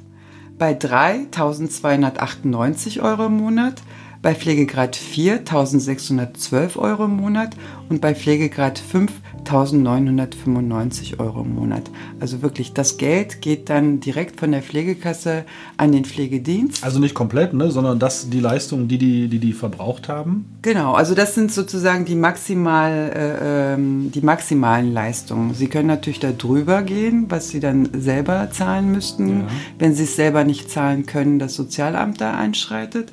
bei 0.63 0.75
3 0.75 1.27
1298 1.33 3.03
Euro 3.03 3.27
im 3.27 3.37
Monat, 3.37 3.83
bei 4.23 4.33
Pflegegrad 4.33 4.95
4 4.95 5.39
1612 5.39 6.77
Euro 6.77 7.07
im 7.07 7.17
Monat 7.17 7.57
und 7.89 8.01
bei 8.01 8.15
Pflegegrad 8.15 8.79
5 8.79 9.11
1995 9.45 11.21
Euro 11.21 11.43
im 11.43 11.55
Monat. 11.55 11.91
Also 12.21 12.43
wirklich, 12.43 12.73
das 12.73 12.97
Geld 12.97 13.43
geht 13.43 13.69
dann 13.69 14.01
direkt 14.01 14.41
von 14.41 14.53
der 14.53 14.63
Pflegekasse 14.63 15.45
an 15.77 15.93
den 15.93 16.05
Pflegedienst. 16.05 16.85
Also 16.85 16.99
nicht 16.99 17.15
komplett, 17.15 17.53
ne, 17.53 17.71
sondern 17.71 17.99
das 17.99 18.31
die 18.31 18.41
Leistungen, 18.41 18.89
die 18.89 18.99
die, 18.99 19.29
die, 19.29 19.39
die 19.39 19.53
verbraucht 19.53 20.09
haben? 20.09 20.47
Genau, 20.63 20.95
also 20.95 21.15
das 21.15 21.35
sind 21.35 21.53
sozusagen 21.53 22.05
die, 22.05 22.15
maximal, 22.15 23.13
äh, 23.15 23.75
ähm, 23.75 24.13
die 24.13 24.21
maximalen 24.21 24.93
Leistungen. 24.93 25.55
Sie 25.55 25.67
können 25.67 25.89
natürlich 25.89 26.21
da 26.21 26.31
drüber 26.31 26.83
gehen, 26.83 27.27
was 27.29 27.49
Sie 27.49 27.61
dann 27.61 27.89
selber 27.93 28.49
zahlen 28.51 28.93
müssten. 28.93 29.41
Ja. 29.41 29.47
Wenn 29.79 29.95
Sie 29.95 30.05
es 30.05 30.17
selber 30.17 30.45
nicht 30.45 30.71
zahlen 30.71 31.07
können, 31.07 31.39
das 31.39 31.55
Sozialamt 31.55 32.21
da 32.21 32.37
einschreitet. 32.37 33.13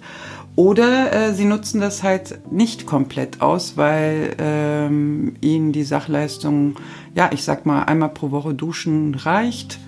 Oder 0.60 1.14
äh, 1.14 1.34
sie 1.34 1.46
nutzen 1.46 1.80
das 1.80 2.04
halt 2.04 2.52
nicht 2.52 2.86
komplett 2.86 3.40
aus, 3.40 3.78
weil 3.78 4.36
ähm, 4.40 5.36
ihnen 5.40 5.72
die 5.72 5.84
Sachleistung, 5.84 6.76
ja, 7.16 7.30
ich 7.32 7.46
sag 7.46 7.66
mal, 7.66 7.84
einmal 7.84 8.10
pro 8.10 8.32
Woche 8.32 8.54
duschen 8.54 9.16
reicht 9.16 9.80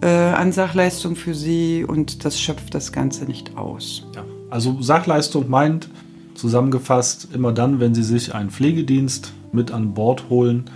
äh, 0.00 0.06
an 0.06 0.52
Sachleistung 0.52 1.16
für 1.16 1.34
sie 1.34 1.84
und 1.84 2.24
das 2.24 2.40
schöpft 2.40 2.72
das 2.72 2.92
Ganze 2.92 3.24
nicht 3.24 3.56
aus. 3.56 4.06
Ja. 4.14 4.24
Also 4.48 4.80
Sachleistung 4.80 5.50
meint 5.50 5.88
zusammengefasst 6.36 7.30
immer 7.34 7.50
dann, 7.50 7.80
wenn 7.80 7.92
Sie 7.92 8.04
sich 8.04 8.32
einen 8.32 8.50
Pflegedienst 8.50 9.32
mit 9.50 9.72
an 9.72 9.92
Bord 9.92 10.30
holen, 10.30 10.70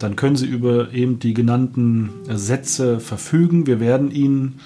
dann 0.00 0.16
können 0.16 0.34
Sie 0.34 0.46
über 0.46 0.92
eben 0.92 1.20
die 1.20 1.34
genannten 1.34 2.10
Sätze 2.28 2.98
verfügen. 2.98 3.68
Wir 3.68 3.78
werden 3.78 4.10
Ihnen 4.10 4.58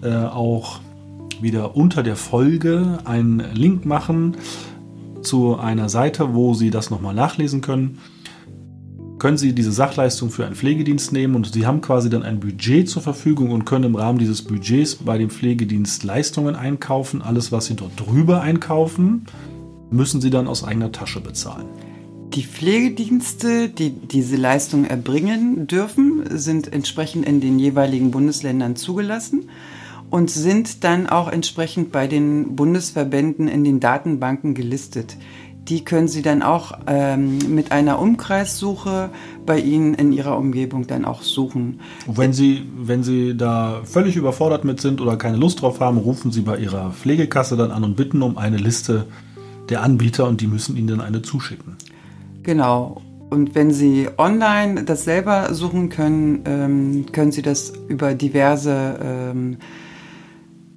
äh, 0.00 0.14
auch 0.14 0.78
wieder 1.42 1.76
unter 1.76 2.02
der 2.02 2.16
Folge 2.16 2.98
einen 3.04 3.40
Link 3.54 3.84
machen 3.84 4.36
zu 5.22 5.56
einer 5.56 5.88
Seite, 5.88 6.34
wo 6.34 6.54
Sie 6.54 6.70
das 6.70 6.90
nochmal 6.90 7.14
nachlesen 7.14 7.60
können. 7.60 7.98
Können 9.18 9.36
Sie 9.36 9.54
diese 9.54 9.72
Sachleistung 9.72 10.30
für 10.30 10.46
einen 10.46 10.54
Pflegedienst 10.54 11.12
nehmen 11.12 11.34
und 11.34 11.52
Sie 11.52 11.66
haben 11.66 11.82
quasi 11.82 12.08
dann 12.08 12.22
ein 12.22 12.40
Budget 12.40 12.88
zur 12.88 13.02
Verfügung 13.02 13.50
und 13.50 13.66
können 13.66 13.84
im 13.84 13.94
Rahmen 13.94 14.18
dieses 14.18 14.42
Budgets 14.42 14.96
bei 14.96 15.18
dem 15.18 15.28
Pflegedienst 15.28 16.04
Leistungen 16.04 16.56
einkaufen. 16.56 17.20
Alles, 17.20 17.52
was 17.52 17.66
Sie 17.66 17.74
dort 17.74 17.92
drüber 18.00 18.40
einkaufen, 18.40 19.26
müssen 19.90 20.22
Sie 20.22 20.30
dann 20.30 20.48
aus 20.48 20.64
eigener 20.64 20.90
Tasche 20.90 21.20
bezahlen. 21.20 21.66
Die 22.34 22.44
Pflegedienste, 22.44 23.68
die 23.68 23.90
diese 23.90 24.36
Leistung 24.36 24.84
erbringen 24.84 25.66
dürfen, 25.66 26.22
sind 26.30 26.72
entsprechend 26.72 27.26
in 27.26 27.40
den 27.40 27.58
jeweiligen 27.58 28.12
Bundesländern 28.12 28.76
zugelassen 28.76 29.50
und 30.10 30.30
sind 30.30 30.84
dann 30.84 31.06
auch 31.06 31.28
entsprechend 31.28 31.92
bei 31.92 32.06
den 32.06 32.56
Bundesverbänden 32.56 33.48
in 33.48 33.64
den 33.64 33.80
Datenbanken 33.80 34.54
gelistet. 34.54 35.16
Die 35.68 35.84
können 35.84 36.08
Sie 36.08 36.22
dann 36.22 36.42
auch 36.42 36.72
ähm, 36.86 37.38
mit 37.54 37.70
einer 37.70 38.00
Umkreissuche 38.00 39.10
bei 39.46 39.60
Ihnen 39.60 39.94
in 39.94 40.12
Ihrer 40.12 40.36
Umgebung 40.36 40.86
dann 40.86 41.04
auch 41.04 41.22
suchen. 41.22 41.80
wenn 42.06 42.32
Sie, 42.32 42.62
wenn 42.76 43.04
Sie 43.04 43.36
da 43.36 43.82
völlig 43.84 44.16
überfordert 44.16 44.64
mit 44.64 44.80
sind 44.80 45.00
oder 45.00 45.16
keine 45.16 45.36
Lust 45.36 45.62
drauf 45.62 45.78
haben, 45.78 45.98
rufen 45.98 46.32
Sie 46.32 46.40
bei 46.40 46.58
Ihrer 46.58 46.90
Pflegekasse 46.90 47.56
dann 47.56 47.70
an 47.70 47.84
und 47.84 47.94
bitten 47.94 48.22
um 48.22 48.36
eine 48.36 48.56
Liste 48.56 49.06
der 49.68 49.82
Anbieter 49.82 50.26
und 50.26 50.40
die 50.40 50.48
müssen 50.48 50.76
Ihnen 50.76 50.88
dann 50.88 51.00
eine 51.00 51.22
zuschicken. 51.22 51.76
Genau. 52.42 53.02
Und 53.28 53.54
wenn 53.54 53.70
Sie 53.70 54.08
online 54.18 54.82
das 54.82 55.04
selber 55.04 55.54
suchen 55.54 55.88
können, 55.88 56.42
ähm, 56.46 57.06
können 57.12 57.30
Sie 57.30 57.42
das 57.42 57.72
über 57.86 58.14
diverse 58.14 58.98
ähm, 59.00 59.58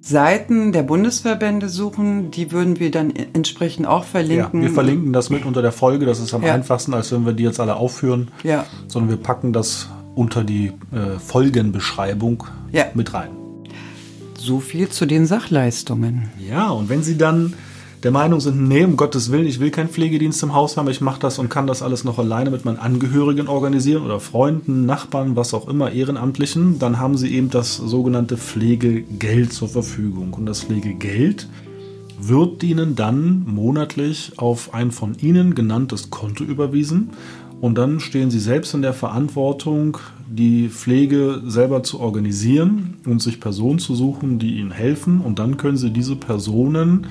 Seiten 0.05 0.73
der 0.73 0.83
Bundesverbände 0.83 1.69
suchen. 1.69 2.29
Die 2.29 2.51
würden 2.51 2.77
wir 2.77 2.91
dann 2.91 3.13
entsprechend 3.15 3.87
auch 3.87 4.03
verlinken. 4.03 4.61
Ja, 4.61 4.67
wir 4.67 4.73
verlinken 4.73 5.13
das 5.13 5.29
mit 5.29 5.45
unter 5.45 5.61
der 5.61 5.71
Folge. 5.71 6.05
Das 6.05 6.19
ist 6.19 6.33
am 6.33 6.43
ja. 6.43 6.53
einfachsten, 6.53 6.93
als 6.93 7.13
wenn 7.13 7.25
wir 7.25 7.31
die 7.31 7.43
jetzt 7.43 7.61
alle 7.61 7.77
aufführen. 7.77 8.29
Ja. 8.43 8.65
Sondern 8.89 9.09
wir 9.09 9.17
packen 9.17 9.53
das 9.53 9.87
unter 10.13 10.43
die 10.43 10.73
äh, 10.91 11.19
Folgenbeschreibung 11.25 12.43
ja. 12.73 12.87
mit 12.93 13.13
rein. 13.13 13.29
So 14.37 14.59
viel 14.59 14.89
zu 14.89 15.05
den 15.05 15.25
Sachleistungen. 15.25 16.29
Ja, 16.37 16.69
und 16.69 16.89
wenn 16.89 17.01
Sie 17.01 17.17
dann 17.17 17.53
der 18.03 18.11
Meinung 18.11 18.41
sind, 18.41 18.67
nee, 18.67 18.83
um 18.83 18.97
Gottes 18.97 19.31
Willen, 19.31 19.47
ich 19.47 19.61
will 19.61 19.71
keinen 19.71 19.87
Pflegedienst 19.87 20.43
im 20.43 20.53
Haus 20.53 20.75
haben, 20.75 20.89
ich 20.89 20.99
mache 20.99 21.21
das 21.21 21.39
und 21.39 21.49
kann 21.49 21.67
das 21.67 21.81
alles 21.81 22.03
noch 22.03 22.19
alleine 22.19 22.51
mit 22.51 22.65
meinen 22.65 22.77
Angehörigen 22.77 23.47
organisieren 23.47 24.03
oder 24.03 24.19
Freunden, 24.19 24.85
Nachbarn, 24.85 25.37
was 25.37 25.53
auch 25.53 25.69
immer, 25.69 25.91
Ehrenamtlichen, 25.91 26.79
dann 26.79 26.99
haben 26.99 27.17
sie 27.17 27.33
eben 27.33 27.49
das 27.49 27.77
sogenannte 27.77 28.35
Pflegegeld 28.35 29.53
zur 29.53 29.69
Verfügung. 29.69 30.33
Und 30.33 30.45
das 30.45 30.63
Pflegegeld 30.63 31.47
wird 32.19 32.61
ihnen 32.63 32.95
dann 32.95 33.45
monatlich 33.45 34.33
auf 34.37 34.73
ein 34.73 34.91
von 34.91 35.15
ihnen 35.19 35.55
genanntes 35.55 36.09
Konto 36.09 36.43
überwiesen 36.43 37.11
und 37.63 37.77
dann 37.77 38.01
stehen 38.01 38.29
sie 38.29 38.41
selbst 38.41 38.73
in 38.73 38.81
der 38.81 38.93
Verantwortung, 38.93 39.97
die 40.29 40.67
Pflege 40.67 41.41
selber 41.45 41.81
zu 41.81 42.01
organisieren 42.01 42.95
und 43.05 43.21
sich 43.21 43.39
Personen 43.39 43.79
zu 43.79 43.95
suchen, 43.95 44.37
die 44.37 44.57
ihnen 44.57 44.71
helfen. 44.71 45.21
Und 45.21 45.39
dann 45.39 45.55
können 45.55 45.77
sie 45.77 45.89
diese 45.89 46.17
Personen 46.17 47.07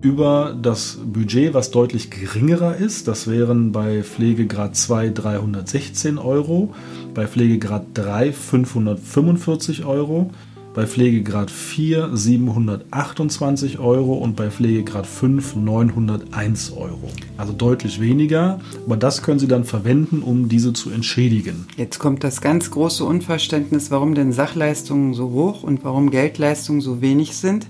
über 0.00 0.56
das 0.60 0.98
Budget, 1.04 1.54
was 1.54 1.70
deutlich 1.70 2.10
geringerer 2.10 2.76
ist. 2.76 3.08
Das 3.08 3.28
wären 3.28 3.72
bei 3.72 4.02
Pflegegrad 4.02 4.76
2 4.76 5.10
316 5.10 6.18
Euro, 6.18 6.74
bei 7.14 7.26
Pflegegrad 7.26 7.86
3 7.94 8.32
545 8.32 9.84
Euro, 9.84 10.30
bei 10.74 10.86
Pflegegrad 10.86 11.50
4 11.50 12.10
728 12.16 13.80
Euro 13.80 14.14
und 14.14 14.36
bei 14.36 14.50
Pflegegrad 14.50 15.06
5 15.06 15.56
901 15.56 16.72
Euro. 16.72 17.10
Also 17.36 17.52
deutlich 17.52 18.00
weniger, 18.00 18.60
aber 18.86 18.96
das 18.96 19.22
können 19.22 19.40
Sie 19.40 19.48
dann 19.48 19.64
verwenden, 19.64 20.22
um 20.22 20.48
diese 20.48 20.72
zu 20.72 20.90
entschädigen. 20.90 21.66
Jetzt 21.76 21.98
kommt 21.98 22.22
das 22.22 22.40
ganz 22.40 22.70
große 22.70 23.04
Unverständnis, 23.04 23.90
warum 23.90 24.14
denn 24.14 24.30
Sachleistungen 24.32 25.14
so 25.14 25.30
hoch 25.30 25.64
und 25.64 25.82
warum 25.82 26.10
Geldleistungen 26.10 26.80
so 26.80 27.00
wenig 27.00 27.36
sind 27.36 27.66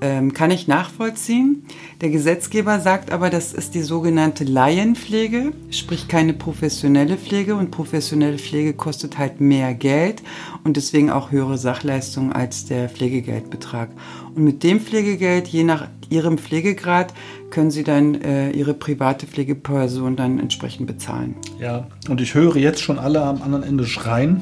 ähm, 0.00 0.32
kann 0.32 0.50
ich 0.50 0.68
nachvollziehen. 0.68 1.64
Der 2.00 2.10
Gesetzgeber 2.10 2.80
sagt 2.80 3.10
aber, 3.10 3.30
das 3.30 3.52
ist 3.52 3.74
die 3.74 3.82
sogenannte 3.82 4.44
Laienpflege, 4.44 5.52
sprich 5.70 6.08
keine 6.08 6.34
professionelle 6.34 7.16
Pflege 7.16 7.56
und 7.56 7.70
professionelle 7.70 8.38
Pflege 8.38 8.74
kostet 8.74 9.18
halt 9.18 9.40
mehr 9.40 9.74
Geld 9.74 10.22
und 10.64 10.76
deswegen 10.76 11.10
auch 11.10 11.30
höhere 11.30 11.58
Sachleistungen 11.58 12.32
als 12.32 12.66
der 12.66 12.88
Pflegegeldbetrag. 12.88 13.90
Und 14.34 14.44
mit 14.44 14.62
dem 14.62 14.80
Pflegegeld, 14.80 15.48
je 15.48 15.64
nach 15.64 15.88
Ihrem 16.10 16.38
Pflegegrad, 16.38 17.12
können 17.50 17.70
Sie 17.70 17.84
dann 17.84 18.14
äh, 18.22 18.50
Ihre 18.50 18.74
private 18.74 19.26
Pflegeperson 19.26 20.16
dann 20.16 20.38
entsprechend 20.38 20.86
bezahlen. 20.86 21.34
Ja, 21.60 21.86
und 22.08 22.20
ich 22.20 22.34
höre 22.34 22.56
jetzt 22.56 22.80
schon 22.80 22.98
alle 22.98 23.22
am 23.22 23.42
anderen 23.42 23.64
Ende 23.64 23.86
schreien. 23.86 24.40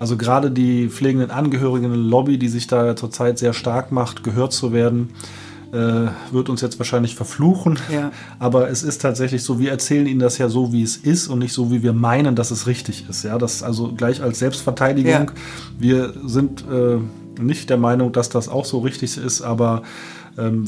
Also 0.00 0.16
gerade 0.16 0.50
die 0.50 0.88
pflegenden 0.88 1.30
Angehörigen 1.30 1.92
Lobby, 1.94 2.38
die 2.38 2.48
sich 2.48 2.66
da 2.66 2.96
zurzeit 2.96 3.38
sehr 3.38 3.52
stark 3.52 3.92
macht, 3.92 4.24
gehört 4.24 4.54
zu 4.54 4.72
werden, 4.72 5.10
äh, 5.72 6.08
wird 6.32 6.48
uns 6.48 6.62
jetzt 6.62 6.78
wahrscheinlich 6.78 7.14
verfluchen. 7.14 7.78
Ja. 7.92 8.10
Aber 8.38 8.70
es 8.70 8.82
ist 8.82 9.02
tatsächlich 9.02 9.44
so, 9.44 9.58
wir 9.58 9.70
erzählen 9.70 10.06
Ihnen 10.06 10.18
das 10.18 10.38
ja 10.38 10.48
so, 10.48 10.72
wie 10.72 10.82
es 10.82 10.96
ist 10.96 11.28
und 11.28 11.38
nicht 11.38 11.52
so, 11.52 11.70
wie 11.70 11.82
wir 11.82 11.92
meinen, 11.92 12.34
dass 12.34 12.50
es 12.50 12.66
richtig 12.66 13.08
ist. 13.10 13.24
Ja, 13.24 13.36
das 13.36 13.62
also 13.62 13.92
gleich 13.92 14.22
als 14.22 14.38
Selbstverteidigung. 14.38 15.12
Ja. 15.12 15.26
Wir 15.78 16.14
sind 16.24 16.64
äh, 16.70 16.96
nicht 17.40 17.68
der 17.68 17.76
Meinung, 17.76 18.10
dass 18.12 18.30
das 18.30 18.48
auch 18.48 18.64
so 18.64 18.78
richtig 18.78 19.18
ist, 19.18 19.42
aber 19.42 19.82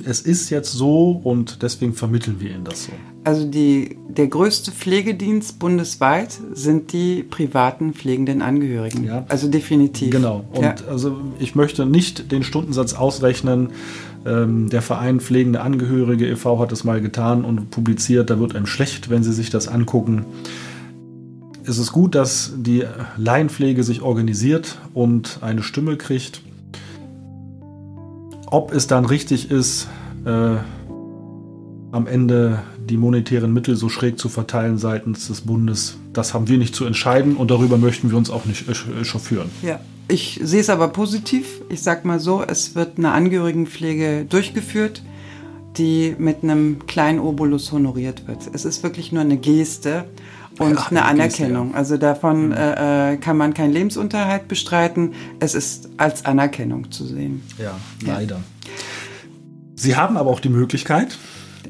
es 0.05 0.21
ist 0.21 0.51
jetzt 0.51 0.73
so 0.73 1.21
und 1.25 1.63
deswegen 1.63 1.95
vermitteln 1.95 2.37
wir 2.41 2.51
Ihnen 2.51 2.65
das 2.65 2.85
so. 2.85 2.93
Also 3.25 3.47
die, 3.47 3.97
der 4.09 4.27
größte 4.27 4.73
Pflegedienst 4.73 5.59
bundesweit 5.59 6.39
sind 6.53 6.93
die 6.93 7.23
privaten 7.23 7.95
pflegenden 7.95 8.43
Angehörigen. 8.43 9.05
Ja. 9.05 9.25
Also 9.29 9.49
definitiv. 9.49 10.11
Genau. 10.11 10.45
Und 10.53 10.63
ja. 10.63 10.75
also 10.91 11.21
ich 11.39 11.55
möchte 11.55 11.87
nicht 11.87 12.33
den 12.33 12.43
Stundensatz 12.43 12.95
ausrechnen. 12.95 13.71
Ähm, 14.27 14.69
der 14.71 14.83
Verein 14.83 15.21
Pflegende 15.21 15.61
Angehörige 15.61 16.29
e.V. 16.29 16.59
hat 16.59 16.73
es 16.73 16.85
mal 16.85 17.01
getan 17.01 17.45
und 17.45 17.71
publiziert. 17.71 18.31
Da 18.31 18.39
wird 18.39 18.55
einem 18.57 18.67
schlecht, 18.67 19.09
wenn 19.09 19.23
Sie 19.23 19.33
sich 19.33 19.51
das 19.51 19.69
angucken. 19.69 20.25
Es 21.65 21.79
ist 21.79 21.93
gut, 21.93 22.17
dass 22.17 22.53
die 22.57 22.85
Laienpflege 23.17 23.85
sich 23.85 24.03
organisiert 24.03 24.79
und 24.95 25.39
eine 25.43 25.63
Stimme 25.63 25.97
kriegt. 25.97 26.43
Ob 28.53 28.71
es 28.75 28.87
dann 28.87 29.07
richtig 29.07 29.51
ist, 29.51 29.89
äh, 30.27 30.57
am 31.91 32.07
Ende 32.07 32.63
die 32.85 32.99
monetären 32.99 33.51
Mittel 33.51 33.77
so 33.77 33.89
schräg 33.89 34.19
zu 34.19 34.29
verteilen 34.29 34.77
seitens 34.77 35.29
des 35.29 35.41
Bundes, 35.41 35.97
das 36.13 36.35
haben 36.35 36.49
wir 36.49 36.59
nicht 36.59 36.75
zu 36.75 36.85
entscheiden 36.85 37.37
und 37.37 37.51
darüber 37.51 37.79
möchten 37.79 38.11
wir 38.11 38.19
uns 38.19 38.29
auch 38.29 38.45
nicht 38.45 38.67
chauffieren. 39.07 39.49
Ja, 39.63 39.81
ich 40.07 40.39
sehe 40.43 40.61
es 40.61 40.69
aber 40.69 40.89
positiv. 40.89 41.63
Ich 41.71 41.81
sage 41.81 42.07
mal 42.07 42.21
so, 42.21 42.45
es 42.47 42.75
wird 42.75 42.99
eine 42.99 43.13
Angehörigenpflege 43.13 44.27
durchgeführt, 44.29 45.03
die 45.79 46.15
mit 46.19 46.43
einem 46.43 46.87
kleinen 46.87 47.21
Obolus 47.21 47.73
honoriert 47.73 48.29
wird. 48.29 48.51
Es 48.53 48.67
ist 48.67 48.83
wirklich 48.83 49.13
nur 49.13 49.23
eine 49.23 49.39
Geste 49.39 50.05
und 50.63 50.79
Ach, 50.79 50.91
eine 50.91 51.05
Anerkennung. 51.05 51.71
Ja. 51.73 51.77
Also 51.77 51.97
davon 51.97 52.49
mhm. 52.49 52.53
äh, 52.53 53.17
kann 53.19 53.37
man 53.37 53.55
keinen 53.55 53.73
Lebensunterhalt 53.73 54.49
bestreiten. 54.49 55.15
Es 55.41 55.55
ist 55.55 55.89
als 55.97 56.25
Anerkennung 56.25 56.91
zu 56.91 57.05
sehen. 57.05 57.43
Ja, 57.59 57.77
leider. 58.05 58.37
Ja. 58.37 58.43
Sie 59.75 59.97
haben 59.97 60.17
aber 60.17 60.31
auch 60.31 60.41
die 60.41 60.49
Möglichkeit, 60.49 61.19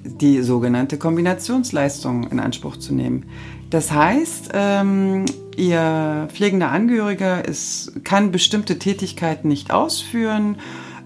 die 0.04 0.42
sogenannte 0.42 0.99
Kombinationsleistung 0.99 2.30
in 2.30 2.40
Anspruch 2.40 2.76
zu 2.76 2.94
nehmen. 2.94 3.26
Das 3.70 3.90
heißt, 3.90 4.50
ähm, 4.52 5.25
Ihr 5.56 6.28
pflegender 6.32 6.70
Angehöriger 6.70 7.46
ist, 7.46 8.04
kann 8.04 8.32
bestimmte 8.32 8.78
Tätigkeiten 8.78 9.49
nicht 9.49 9.70
ausführen 9.70 10.56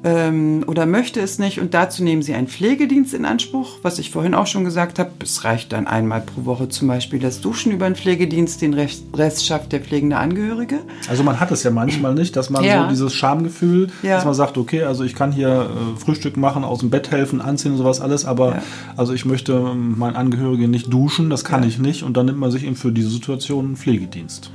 ähm, 0.07 0.65
oder 0.69 0.87
möchte 0.87 1.21
es 1.21 1.41
nicht 1.41 1.61
und 1.61 1.75
dazu 1.75 2.05
nehmen 2.05 2.23
sie 2.23 2.33
einen 2.33 2.47
Pflegedienst 2.47 3.13
in 3.13 3.25
Anspruch, 3.25 3.79
was 3.83 3.99
ich 3.99 4.13
vorhin 4.13 4.35
auch 4.35 4.47
schon 4.47 4.65
gesagt 4.65 5.01
habe. 5.01 5.11
Es 5.21 5.43
reicht 5.43 5.73
dann 5.73 5.89
einmal 5.89 6.21
pro 6.21 6.45
Woche 6.45 6.69
zum 6.69 6.87
Beispiel 6.87 7.19
das 7.19 7.41
Duschen 7.41 7.73
über 7.73 7.87
einen 7.87 7.97
Pflegedienst, 7.97 8.63
den 8.63 8.73
Rest 8.73 9.45
schafft 9.45 9.73
der 9.73 9.81
pflegende 9.81 10.17
Angehörige. 10.17 10.79
Also 11.09 11.25
man 11.25 11.41
hat 11.41 11.51
es 11.51 11.65
ja 11.65 11.73
manchmal 11.73 12.15
nicht, 12.15 12.37
dass 12.37 12.51
man 12.51 12.63
ja. 12.63 12.85
so 12.85 12.89
dieses 12.89 13.15
Schamgefühl, 13.15 13.89
ja. 14.05 14.15
dass 14.15 14.25
man 14.25 14.35
sagt, 14.35 14.57
okay, 14.59 14.85
also 14.85 15.03
ich 15.03 15.17
kann 15.17 15.33
hier 15.33 15.69
äh, 15.71 15.99
Frühstück 15.99 16.37
machen, 16.37 16.63
aus 16.63 16.79
dem 16.79 16.91
Bett 16.91 17.11
helfen, 17.11 17.41
anziehen 17.41 17.73
und 17.73 17.79
sowas 17.79 18.01
alles, 18.01 18.25
aber 18.25 18.51
ja. 18.53 18.63
also 18.97 19.13
ich 19.13 19.25
möchte 19.25 19.55
ähm, 19.55 19.99
meinen 19.99 20.15
Angehörigen 20.15 20.71
nicht 20.71 20.93
duschen, 20.93 21.31
das 21.31 21.45
kann 21.45 21.65
ich 21.65 21.79
nicht 21.79 22.05
und 22.05 22.17
dann 22.17 22.27
nimmt 22.27 22.39
man 22.39 22.53
sich 22.53 22.65
eben 22.65 22.77
für 22.77 22.93
diese 22.93 23.09
Situation 23.09 23.65
einen 23.67 23.77
Pflegedienst. 23.77 24.53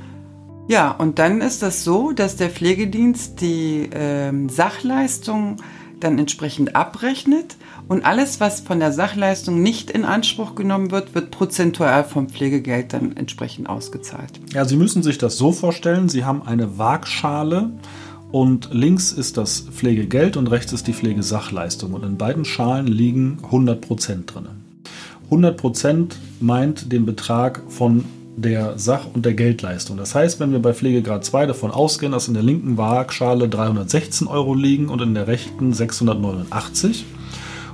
Ja, 0.72 0.90
und 0.90 1.18
dann 1.18 1.42
ist 1.42 1.60
das 1.60 1.84
so, 1.84 2.12
dass 2.12 2.36
der 2.36 2.48
Pflegedienst 2.48 3.42
die 3.42 3.90
ähm, 3.92 4.48
Sachleistung 4.48 5.58
dann 6.00 6.18
entsprechend 6.18 6.74
abrechnet 6.74 7.58
und 7.88 8.06
alles, 8.06 8.40
was 8.40 8.60
von 8.60 8.80
der 8.80 8.90
Sachleistung 8.90 9.62
nicht 9.62 9.90
in 9.90 10.06
Anspruch 10.06 10.54
genommen 10.54 10.90
wird, 10.90 11.14
wird 11.14 11.30
prozentual 11.30 12.04
vom 12.04 12.30
Pflegegeld 12.30 12.94
dann 12.94 13.14
entsprechend 13.18 13.68
ausgezahlt. 13.68 14.40
Ja, 14.54 14.64
Sie 14.64 14.76
müssen 14.78 15.02
sich 15.02 15.18
das 15.18 15.36
so 15.36 15.52
vorstellen, 15.52 16.08
Sie 16.08 16.24
haben 16.24 16.40
eine 16.40 16.78
Waagschale 16.78 17.72
und 18.30 18.70
links 18.72 19.12
ist 19.12 19.36
das 19.36 19.60
Pflegegeld 19.60 20.38
und 20.38 20.46
rechts 20.46 20.72
ist 20.72 20.86
die 20.86 20.94
Pflegesachleistung 20.94 21.92
und 21.92 22.02
in 22.02 22.16
beiden 22.16 22.46
Schalen 22.46 22.86
liegen 22.86 23.40
100 23.44 23.82
Prozent 23.82 24.34
drin. 24.34 24.46
100 25.24 25.54
Prozent 25.54 26.18
meint 26.40 26.90
den 26.90 27.04
Betrag 27.04 27.60
von 27.68 28.06
der 28.36 28.78
Sach- 28.78 29.06
und 29.12 29.24
der 29.24 29.34
Geldleistung. 29.34 29.96
Das 29.96 30.14
heißt, 30.14 30.40
wenn 30.40 30.52
wir 30.52 30.58
bei 30.60 30.72
Pflegegrad 30.72 31.24
2 31.24 31.46
davon 31.46 31.70
ausgehen, 31.70 32.12
dass 32.12 32.28
in 32.28 32.34
der 32.34 32.42
linken 32.42 32.76
Waagschale 32.76 33.48
316 33.48 34.26
Euro 34.26 34.54
liegen 34.54 34.88
und 34.88 35.02
in 35.02 35.14
der 35.14 35.26
rechten 35.26 35.72
689 35.72 37.04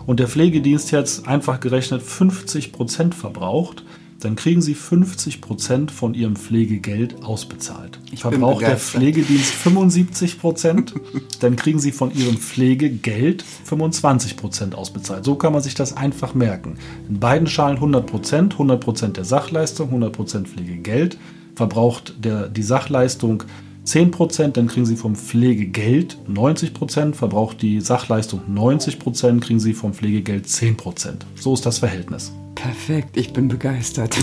und 0.07 0.21
der 0.21 0.29
Pflegedienst 0.29 0.91
jetzt 0.91 1.29
einfach 1.29 1.61
gerechnet 1.61 2.03
50 2.03 2.73
Prozent 2.73 3.15
verbraucht, 3.15 3.85
dann 4.21 4.35
kriegen 4.35 4.61
Sie 4.61 4.75
50 4.75 5.41
Prozent 5.41 5.91
von 5.93 6.15
Ihrem 6.15 6.35
Pflegegeld 6.35 7.23
ausbezahlt. 7.23 8.01
Ich 8.11 8.21
Verbraucht 8.21 8.63
der 8.63 8.77
Pflegedienst 8.77 9.53
75 9.53 10.41
Prozent, 10.41 10.95
dann 11.41 11.55
kriegen 11.55 11.79
Sie 11.79 11.93
von 11.93 12.13
Ihrem 12.13 12.37
Pflegegeld 12.37 13.43
25 13.43 14.37
Prozent 14.37 14.75
ausbezahlt. 14.75 15.25
So 15.25 15.37
kann 15.37 15.53
man 15.53 15.63
sich 15.63 15.75
das 15.75 15.97
einfach 15.97 16.35
merken. 16.35 16.79
In 17.09 17.21
beiden 17.21 17.47
Schalen 17.47 17.77
100 17.77 18.07
Prozent, 18.07 18.53
100 18.55 18.81
Prozent 18.81 19.17
der 19.17 19.25
Sachleistung, 19.25 19.89
100 19.89 20.13
Prozent 20.13 20.49
Pflegegeld. 20.49 21.17
Verbraucht 21.55 22.15
der, 22.25 22.49
die 22.49 22.63
Sachleistung 22.63 23.45
10 23.89 24.11
Prozent, 24.11 24.59
dann 24.59 24.67
kriegen 24.67 24.85
Sie 24.85 24.97
vom 24.97 25.17
Pflegegeld 25.17 26.19
90 26.29 26.75
Prozent, 26.75 27.17
verbraucht 27.17 27.63
die 27.63 27.81
Sachleistung 27.81 28.43
90 28.47 28.99
Prozent, 28.99 29.43
kriegen 29.43 29.61
Sie 29.61 29.73
vom 29.73 29.95
Pflegegeld 29.95 30.47
10 30.47 30.77
Prozent. 30.77 31.25
So 31.37 31.55
ist 31.55 31.65
das 31.65 31.79
Verhältnis. 31.79 32.31
Perfekt, 32.55 33.17
ich 33.17 33.33
bin 33.33 33.49
begeistert. 33.49 34.15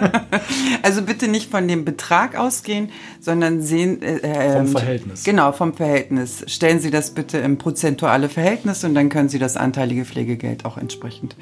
also 0.82 1.02
bitte 1.02 1.28
nicht 1.28 1.50
von 1.50 1.68
dem 1.68 1.84
Betrag 1.84 2.34
ausgehen, 2.38 2.88
sondern 3.20 3.60
sehen. 3.60 4.00
Äh, 4.00 4.20
äh, 4.20 4.56
vom 4.56 4.68
Verhältnis. 4.68 5.22
Genau, 5.22 5.52
vom 5.52 5.74
Verhältnis. 5.74 6.44
Stellen 6.46 6.80
Sie 6.80 6.90
das 6.90 7.10
bitte 7.10 7.36
im 7.38 7.58
prozentuale 7.58 8.30
Verhältnis 8.30 8.84
und 8.84 8.94
dann 8.94 9.10
können 9.10 9.28
Sie 9.28 9.38
das 9.38 9.58
anteilige 9.58 10.06
Pflegegeld 10.06 10.64
auch 10.64 10.78
entsprechend 10.78 11.36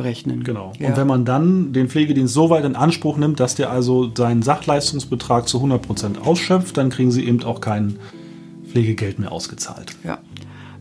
berechnen. 0.00 0.44
Genau. 0.44 0.72
Ja. 0.78 0.88
Und 0.88 0.96
wenn 0.96 1.06
man 1.06 1.24
dann 1.24 1.72
den 1.72 1.88
Pflegedienst 1.88 2.32
so 2.32 2.50
weit 2.50 2.64
in 2.64 2.76
Anspruch 2.76 3.16
nimmt, 3.16 3.40
dass 3.40 3.54
der 3.54 3.70
also 3.70 4.10
seinen 4.14 4.42
Sachleistungsbetrag 4.42 5.48
zu 5.48 5.58
100 5.58 5.82
Prozent 5.82 6.26
ausschöpft, 6.26 6.76
dann 6.76 6.90
kriegen 6.90 7.10
Sie 7.10 7.26
eben 7.26 7.42
auch 7.42 7.60
kein 7.60 7.98
Pflegegeld 8.70 9.18
mehr 9.18 9.32
ausgezahlt. 9.32 9.96
Ja. 10.04 10.18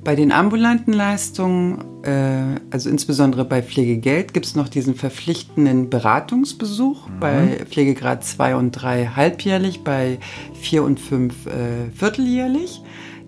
Bei 0.01 0.15
den 0.15 0.31
ambulanten 0.31 0.93
Leistungen, 0.93 2.03
äh, 2.03 2.59
also 2.71 2.89
insbesondere 2.89 3.43
bei 3.43 3.61
Pflegegeld, 3.61 4.33
gibt 4.33 4.45
es 4.45 4.55
noch 4.55 4.69
diesen 4.69 4.95
verpflichtenden 4.95 5.89
Beratungsbesuch 5.89 7.09
mhm. 7.09 7.19
bei 7.19 7.65
Pflegegrad 7.69 8.23
2 8.23 8.55
und 8.55 8.71
3 8.71 9.07
halbjährlich, 9.07 9.83
bei 9.83 10.19
4 10.61 10.83
und 10.83 10.99
5 11.01 11.45
äh, 11.45 11.49
vierteljährlich. 11.93 12.81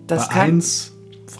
Das 0.06 0.30
bei 0.30 0.36
1 0.36 0.91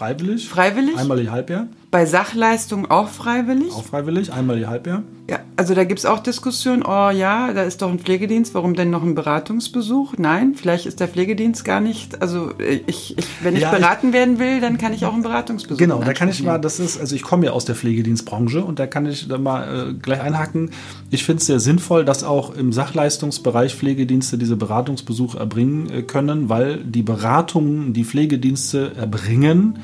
freiwillig? 0.03 0.49
Freiwillig. 0.49 0.97
Einmal 0.97 1.19
die 1.21 1.29
Halbjahr? 1.29 1.67
Bei 1.89 2.05
Sachleistung 2.05 2.89
auch 2.91 3.07
freiwillig? 3.07 3.71
Auch 3.71 3.85
freiwillig, 3.85 4.33
einmal 4.33 4.57
die 4.57 4.67
Halbjahr. 4.67 5.03
Ja, 5.29 5.39
also 5.55 5.73
da 5.73 5.83
gibt 5.83 5.99
es 5.99 6.05
auch 6.05 6.19
Diskussionen, 6.19 6.83
oh 6.83 7.09
ja, 7.09 7.53
da 7.53 7.63
ist 7.63 7.81
doch 7.81 7.89
ein 7.89 7.99
Pflegedienst, 7.99 8.53
warum 8.53 8.75
denn 8.75 8.89
noch 8.89 9.03
ein 9.03 9.15
Beratungsbesuch? 9.15 10.13
Nein, 10.17 10.55
vielleicht 10.55 10.85
ist 10.85 10.99
der 10.99 11.07
Pflegedienst 11.07 11.65
gar 11.65 11.79
nicht, 11.79 12.21
also 12.21 12.51
ich, 12.59 13.17
ich 13.17 13.25
wenn 13.41 13.55
ich 13.55 13.61
ja, 13.61 13.71
beraten 13.71 14.07
ich, 14.07 14.13
werden 14.13 14.39
will, 14.39 14.61
dann 14.61 14.77
kann 14.77 14.93
ich 14.93 15.05
auch 15.05 15.13
einen 15.13 15.23
Beratungsbesuch 15.23 15.77
Genau, 15.77 15.99
da 15.99 16.13
kann 16.13 16.29
ich 16.29 16.43
mal, 16.43 16.59
das 16.59 16.79
ist, 16.79 16.99
also 16.99 17.15
ich 17.15 17.23
komme 17.23 17.45
ja 17.45 17.51
aus 17.51 17.65
der 17.65 17.75
Pflegedienstbranche 17.75 18.63
und 18.63 18.79
da 18.79 18.87
kann 18.87 19.05
ich 19.05 19.27
da 19.27 19.37
mal 19.37 19.89
äh, 19.89 19.93
gleich 19.93 20.21
einhaken. 20.21 20.71
Ich 21.09 21.23
finde 21.23 21.39
es 21.41 21.47
sehr 21.47 21.59
sinnvoll, 21.59 22.05
dass 22.05 22.23
auch 22.23 22.55
im 22.55 22.73
Sachleistungsbereich 22.73 23.75
Pflegedienste 23.75 24.37
diese 24.37 24.55
Beratungsbesuche 24.55 25.37
erbringen 25.37 25.89
äh, 25.89 26.01
können, 26.03 26.49
weil 26.49 26.77
die 26.77 27.03
Beratungen, 27.03 27.93
die 27.93 28.03
Pflegedienste 28.03 28.93
erbringen, 28.95 29.79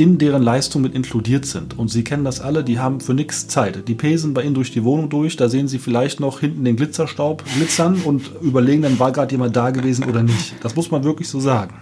in 0.00 0.16
deren 0.16 0.42
Leistung 0.42 0.80
mit 0.80 0.94
inkludiert 0.94 1.44
sind. 1.44 1.78
Und 1.78 1.88
Sie 1.88 2.04
kennen 2.04 2.24
das 2.24 2.40
alle, 2.40 2.64
die 2.64 2.78
haben 2.78 3.00
für 3.00 3.12
nichts 3.12 3.48
Zeit. 3.48 3.86
Die 3.86 3.94
pesen 3.94 4.32
bei 4.32 4.42
Ihnen 4.42 4.54
durch 4.54 4.72
die 4.72 4.82
Wohnung 4.82 5.10
durch, 5.10 5.36
da 5.36 5.50
sehen 5.50 5.68
Sie 5.68 5.78
vielleicht 5.78 6.20
noch 6.20 6.40
hinten 6.40 6.64
den 6.64 6.76
Glitzerstaub 6.76 7.44
glitzern 7.54 8.00
und 8.06 8.30
überlegen, 8.40 8.80
dann 8.80 8.98
war 8.98 9.12
gerade 9.12 9.30
jemand 9.30 9.54
da 9.54 9.68
gewesen 9.68 10.04
oder 10.04 10.22
nicht. 10.22 10.54
Das 10.62 10.74
muss 10.74 10.90
man 10.90 11.04
wirklich 11.04 11.28
so 11.28 11.38
sagen. 11.38 11.74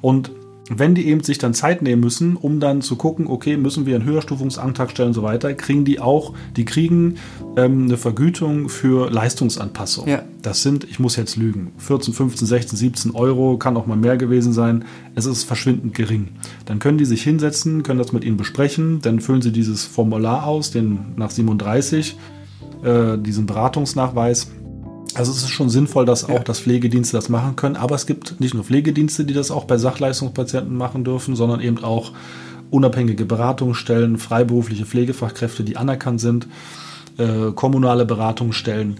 Und 0.00 0.30
wenn 0.70 0.94
die 0.94 1.08
eben 1.08 1.22
sich 1.22 1.38
dann 1.38 1.54
Zeit 1.54 1.82
nehmen 1.82 2.00
müssen, 2.00 2.36
um 2.36 2.60
dann 2.60 2.82
zu 2.82 2.96
gucken, 2.96 3.26
okay, 3.26 3.56
müssen 3.56 3.84
wir 3.84 3.96
einen 3.96 4.04
Höherstufungsantrag 4.04 4.90
stellen 4.90 5.08
und 5.08 5.14
so 5.14 5.22
weiter, 5.22 5.54
kriegen 5.54 5.84
die 5.84 5.98
auch, 5.98 6.34
die 6.56 6.64
kriegen 6.64 7.16
ähm, 7.56 7.84
eine 7.84 7.96
Vergütung 7.96 8.68
für 8.68 9.10
Leistungsanpassung. 9.10 10.06
Ja. 10.08 10.22
Das 10.40 10.62
sind, 10.62 10.84
ich 10.84 10.98
muss 10.98 11.16
jetzt 11.16 11.36
lügen, 11.36 11.72
14, 11.78 12.14
15, 12.14 12.46
16, 12.46 12.78
17 12.78 13.10
Euro, 13.14 13.58
kann 13.58 13.76
auch 13.76 13.86
mal 13.86 13.96
mehr 13.96 14.16
gewesen 14.16 14.52
sein. 14.52 14.84
Es 15.14 15.26
ist 15.26 15.44
verschwindend 15.44 15.94
gering. 15.94 16.28
Dann 16.66 16.78
können 16.78 16.98
die 16.98 17.04
sich 17.06 17.22
hinsetzen, 17.22 17.82
können 17.82 17.98
das 17.98 18.12
mit 18.12 18.24
ihnen 18.24 18.36
besprechen, 18.36 19.00
dann 19.02 19.20
füllen 19.20 19.42
sie 19.42 19.52
dieses 19.52 19.84
Formular 19.84 20.46
aus, 20.46 20.70
den 20.70 21.00
nach 21.16 21.30
37, 21.30 22.16
äh, 22.84 23.18
diesen 23.18 23.46
Beratungsnachweis 23.46 24.48
also 25.14 25.32
es 25.32 25.38
ist 25.38 25.50
schon 25.50 25.68
sinnvoll, 25.68 26.06
dass 26.06 26.28
auch 26.28 26.42
das 26.42 26.60
Pflegedienste 26.60 27.16
das 27.16 27.28
machen 27.28 27.56
können, 27.56 27.76
aber 27.76 27.94
es 27.94 28.06
gibt 28.06 28.40
nicht 28.40 28.54
nur 28.54 28.64
Pflegedienste, 28.64 29.24
die 29.24 29.34
das 29.34 29.50
auch 29.50 29.64
bei 29.64 29.76
Sachleistungspatienten 29.76 30.76
machen 30.76 31.04
dürfen, 31.04 31.36
sondern 31.36 31.60
eben 31.60 31.82
auch 31.82 32.12
unabhängige 32.70 33.24
Beratungsstellen, 33.24 34.18
freiberufliche 34.18 34.86
Pflegefachkräfte, 34.86 35.64
die 35.64 35.76
anerkannt 35.76 36.20
sind, 36.20 36.46
äh, 37.18 37.52
kommunale 37.54 38.06
Beratungsstellen. 38.06 38.96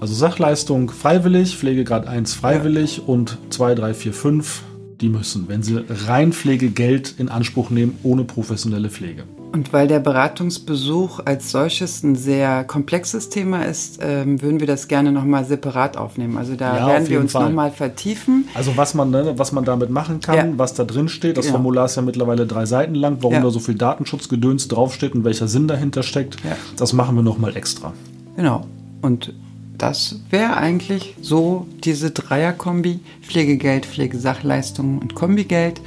Also 0.00 0.14
Sachleistung 0.14 0.90
freiwillig, 0.90 1.56
Pflegegrad 1.56 2.06
1 2.06 2.34
freiwillig 2.34 2.98
ja. 2.98 3.04
und 3.06 3.38
2, 3.50 3.74
3, 3.74 3.94
4, 3.94 4.12
5, 4.12 4.62
die 5.00 5.08
müssen, 5.08 5.48
wenn 5.48 5.62
sie 5.62 5.82
rein 6.06 6.32
Pflegegeld 6.32 7.14
in 7.18 7.28
Anspruch 7.28 7.70
nehmen, 7.70 7.98
ohne 8.02 8.24
professionelle 8.24 8.90
Pflege. 8.90 9.24
Und 9.54 9.72
weil 9.72 9.86
der 9.86 10.00
Beratungsbesuch 10.00 11.20
als 11.26 11.52
solches 11.52 12.02
ein 12.02 12.16
sehr 12.16 12.64
komplexes 12.64 13.28
Thema 13.28 13.62
ist, 13.62 14.00
ähm, 14.02 14.42
würden 14.42 14.58
wir 14.58 14.66
das 14.66 14.88
gerne 14.88 15.12
nochmal 15.12 15.44
separat 15.44 15.96
aufnehmen. 15.96 16.36
Also 16.38 16.56
da 16.56 16.76
ja, 16.76 16.86
werden 16.88 17.08
wir 17.08 17.20
uns 17.20 17.34
nochmal 17.34 17.70
vertiefen. 17.70 18.48
Also 18.54 18.76
was 18.76 18.94
man, 18.94 19.10
ne, 19.10 19.34
was 19.36 19.52
man 19.52 19.64
damit 19.64 19.90
machen 19.90 20.18
kann, 20.18 20.36
ja. 20.36 20.58
was 20.58 20.74
da 20.74 20.82
drin 20.82 21.08
steht. 21.08 21.36
Das 21.36 21.46
ja. 21.46 21.52
Formular 21.52 21.84
ist 21.84 21.94
ja 21.94 22.02
mittlerweile 22.02 22.48
drei 22.48 22.66
Seiten 22.66 22.96
lang, 22.96 23.18
warum 23.20 23.44
da 23.44 23.50
so 23.50 23.60
viel 23.60 23.76
Datenschutzgedöns 23.76 24.66
draufsteht 24.66 25.14
und 25.14 25.22
welcher 25.22 25.46
Sinn 25.46 25.68
dahinter 25.68 26.02
steckt. 26.02 26.36
Das 26.76 26.92
machen 26.92 27.14
wir 27.14 27.22
nochmal 27.22 27.56
extra. 27.56 27.92
Genau. 28.34 28.66
Und 29.02 29.34
das 29.78 30.18
wäre 30.30 30.56
eigentlich 30.56 31.14
so 31.22 31.68
diese 31.84 32.10
Dreierkombi, 32.10 32.98
Pflegegeld, 33.22 33.86
Pflegesachleistungen 33.86 34.98
und 34.98 35.14
Kombigeld. 35.14 35.80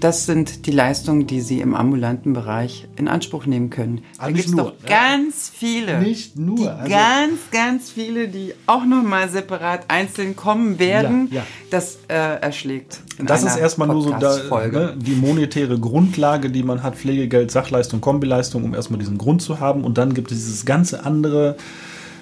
Das 0.00 0.26
sind 0.26 0.66
die 0.66 0.70
Leistungen, 0.70 1.26
die 1.26 1.40
Sie 1.40 1.60
im 1.60 1.74
ambulanten 1.74 2.32
Bereich 2.32 2.86
in 2.96 3.08
Anspruch 3.08 3.46
nehmen 3.46 3.70
können. 3.70 4.02
Da 4.18 4.30
gibt 4.30 4.48
es 4.48 4.54
doch 4.54 4.72
ne? 4.72 4.74
ganz 4.86 5.50
viele. 5.54 6.00
Nicht 6.00 6.36
nur. 6.36 6.72
Also 6.72 6.90
ganz, 6.90 7.40
ganz 7.50 7.90
viele, 7.90 8.28
die 8.28 8.52
auch 8.66 8.84
nochmal 8.84 9.28
separat 9.28 9.86
einzeln 9.88 10.36
kommen 10.36 10.78
werden. 10.78 11.28
Ja, 11.30 11.38
ja. 11.38 11.46
Das 11.70 11.98
äh, 12.08 12.14
erschlägt. 12.14 13.00
das 13.18 13.42
ist 13.42 13.56
erstmal 13.56 13.88
nur 13.88 14.02
so 14.02 14.10
da, 14.10 14.36
ne, 14.68 14.94
die 14.96 15.14
monetäre 15.14 15.78
Grundlage, 15.78 16.50
die 16.50 16.62
man 16.62 16.82
hat: 16.82 16.96
Pflegegeld, 16.96 17.50
Sachleistung, 17.50 18.00
Kombileistung, 18.00 18.64
um 18.64 18.74
erstmal 18.74 19.00
diesen 19.00 19.18
Grund 19.18 19.42
zu 19.42 19.60
haben. 19.60 19.84
Und 19.84 19.98
dann 19.98 20.14
gibt 20.14 20.30
es 20.30 20.38
dieses 20.38 20.64
ganze 20.64 21.04
andere. 21.04 21.56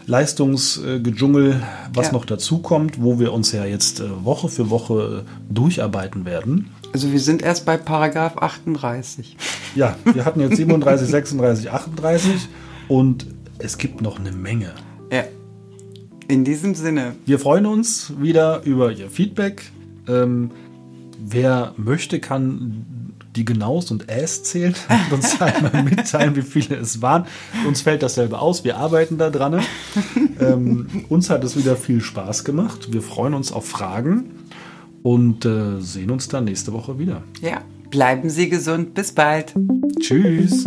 Leistungsgedschungel, 0.07 1.63
was 1.93 2.09
ja. 2.09 2.13
noch 2.13 2.25
dazu 2.25 2.59
kommt, 2.59 3.03
wo 3.03 3.19
wir 3.19 3.33
uns 3.33 3.53
ja 3.53 3.65
jetzt 3.65 4.01
äh, 4.01 4.25
Woche 4.25 4.49
für 4.49 4.71
Woche 4.71 5.25
durcharbeiten 5.49 6.25
werden. 6.25 6.71
Also 6.93 7.11
wir 7.11 7.21
sind 7.21 7.43
erst 7.43 7.65
bei 7.65 7.77
Paragraph 7.77 8.37
38. 8.39 9.37
Ja, 9.75 9.97
wir 10.05 10.25
hatten 10.25 10.41
jetzt 10.41 10.57
37, 10.57 11.09
36, 11.09 11.71
38 11.71 12.49
Und 12.89 13.27
es 13.59 13.79
gibt 13.79 14.01
noch 14.01 14.19
eine 14.19 14.33
Menge. 14.33 14.73
Ja. 15.13 15.25
In 16.29 16.45
diesem 16.45 16.75
Sinne. 16.75 17.15
Wir 17.27 17.39
freuen 17.39 17.67
uns 17.67 18.13
wieder 18.19 18.63
über 18.65 18.93
Ihr 18.93 19.11
Feedback. 19.11 19.71
Ähm, 20.09 20.51
wer 21.19 21.75
möchte, 21.77 22.21
kann 22.21 22.87
die 23.37 23.45
Genaus 23.45 23.91
und 23.91 24.09
Äs 24.11 24.43
zählen 24.43 24.75
und 25.11 25.19
uns 25.19 25.41
einmal 25.41 25.83
mitteilen, 25.83 26.37
wie 26.37 26.43
viele 26.43 26.77
es 26.77 27.03
waren. 27.03 27.27
Uns 27.67 27.83
fällt 27.83 28.03
dasselbe 28.03 28.39
aus. 28.39 28.65
Wir 28.65 28.77
arbeiten 28.77 29.19
da 29.19 29.31
dran. 29.31 29.61
ähm, 30.41 31.05
uns 31.09 31.31
hat 31.31 31.45
es 31.45 31.57
wieder 31.57 31.77
viel 31.77 32.01
Spaß 32.01 32.45
gemacht. 32.45 32.93
Wir 32.93 33.03
freuen 33.03 33.35
uns 33.35 33.53
auf 33.53 33.67
Fragen 33.67 34.31
und 35.03 35.45
äh, 35.45 35.81
sehen 35.81 36.11
uns 36.11 36.29
dann 36.29 36.45
nächste 36.45 36.73
Woche 36.73 36.99
wieder. 36.99 37.23
Ja, 37.41 37.63
bleiben 37.91 38.31
Sie 38.31 38.49
gesund. 38.49 38.95
Bis 38.95 39.13
bald. 39.13 39.55
Tschüss. 40.01 40.67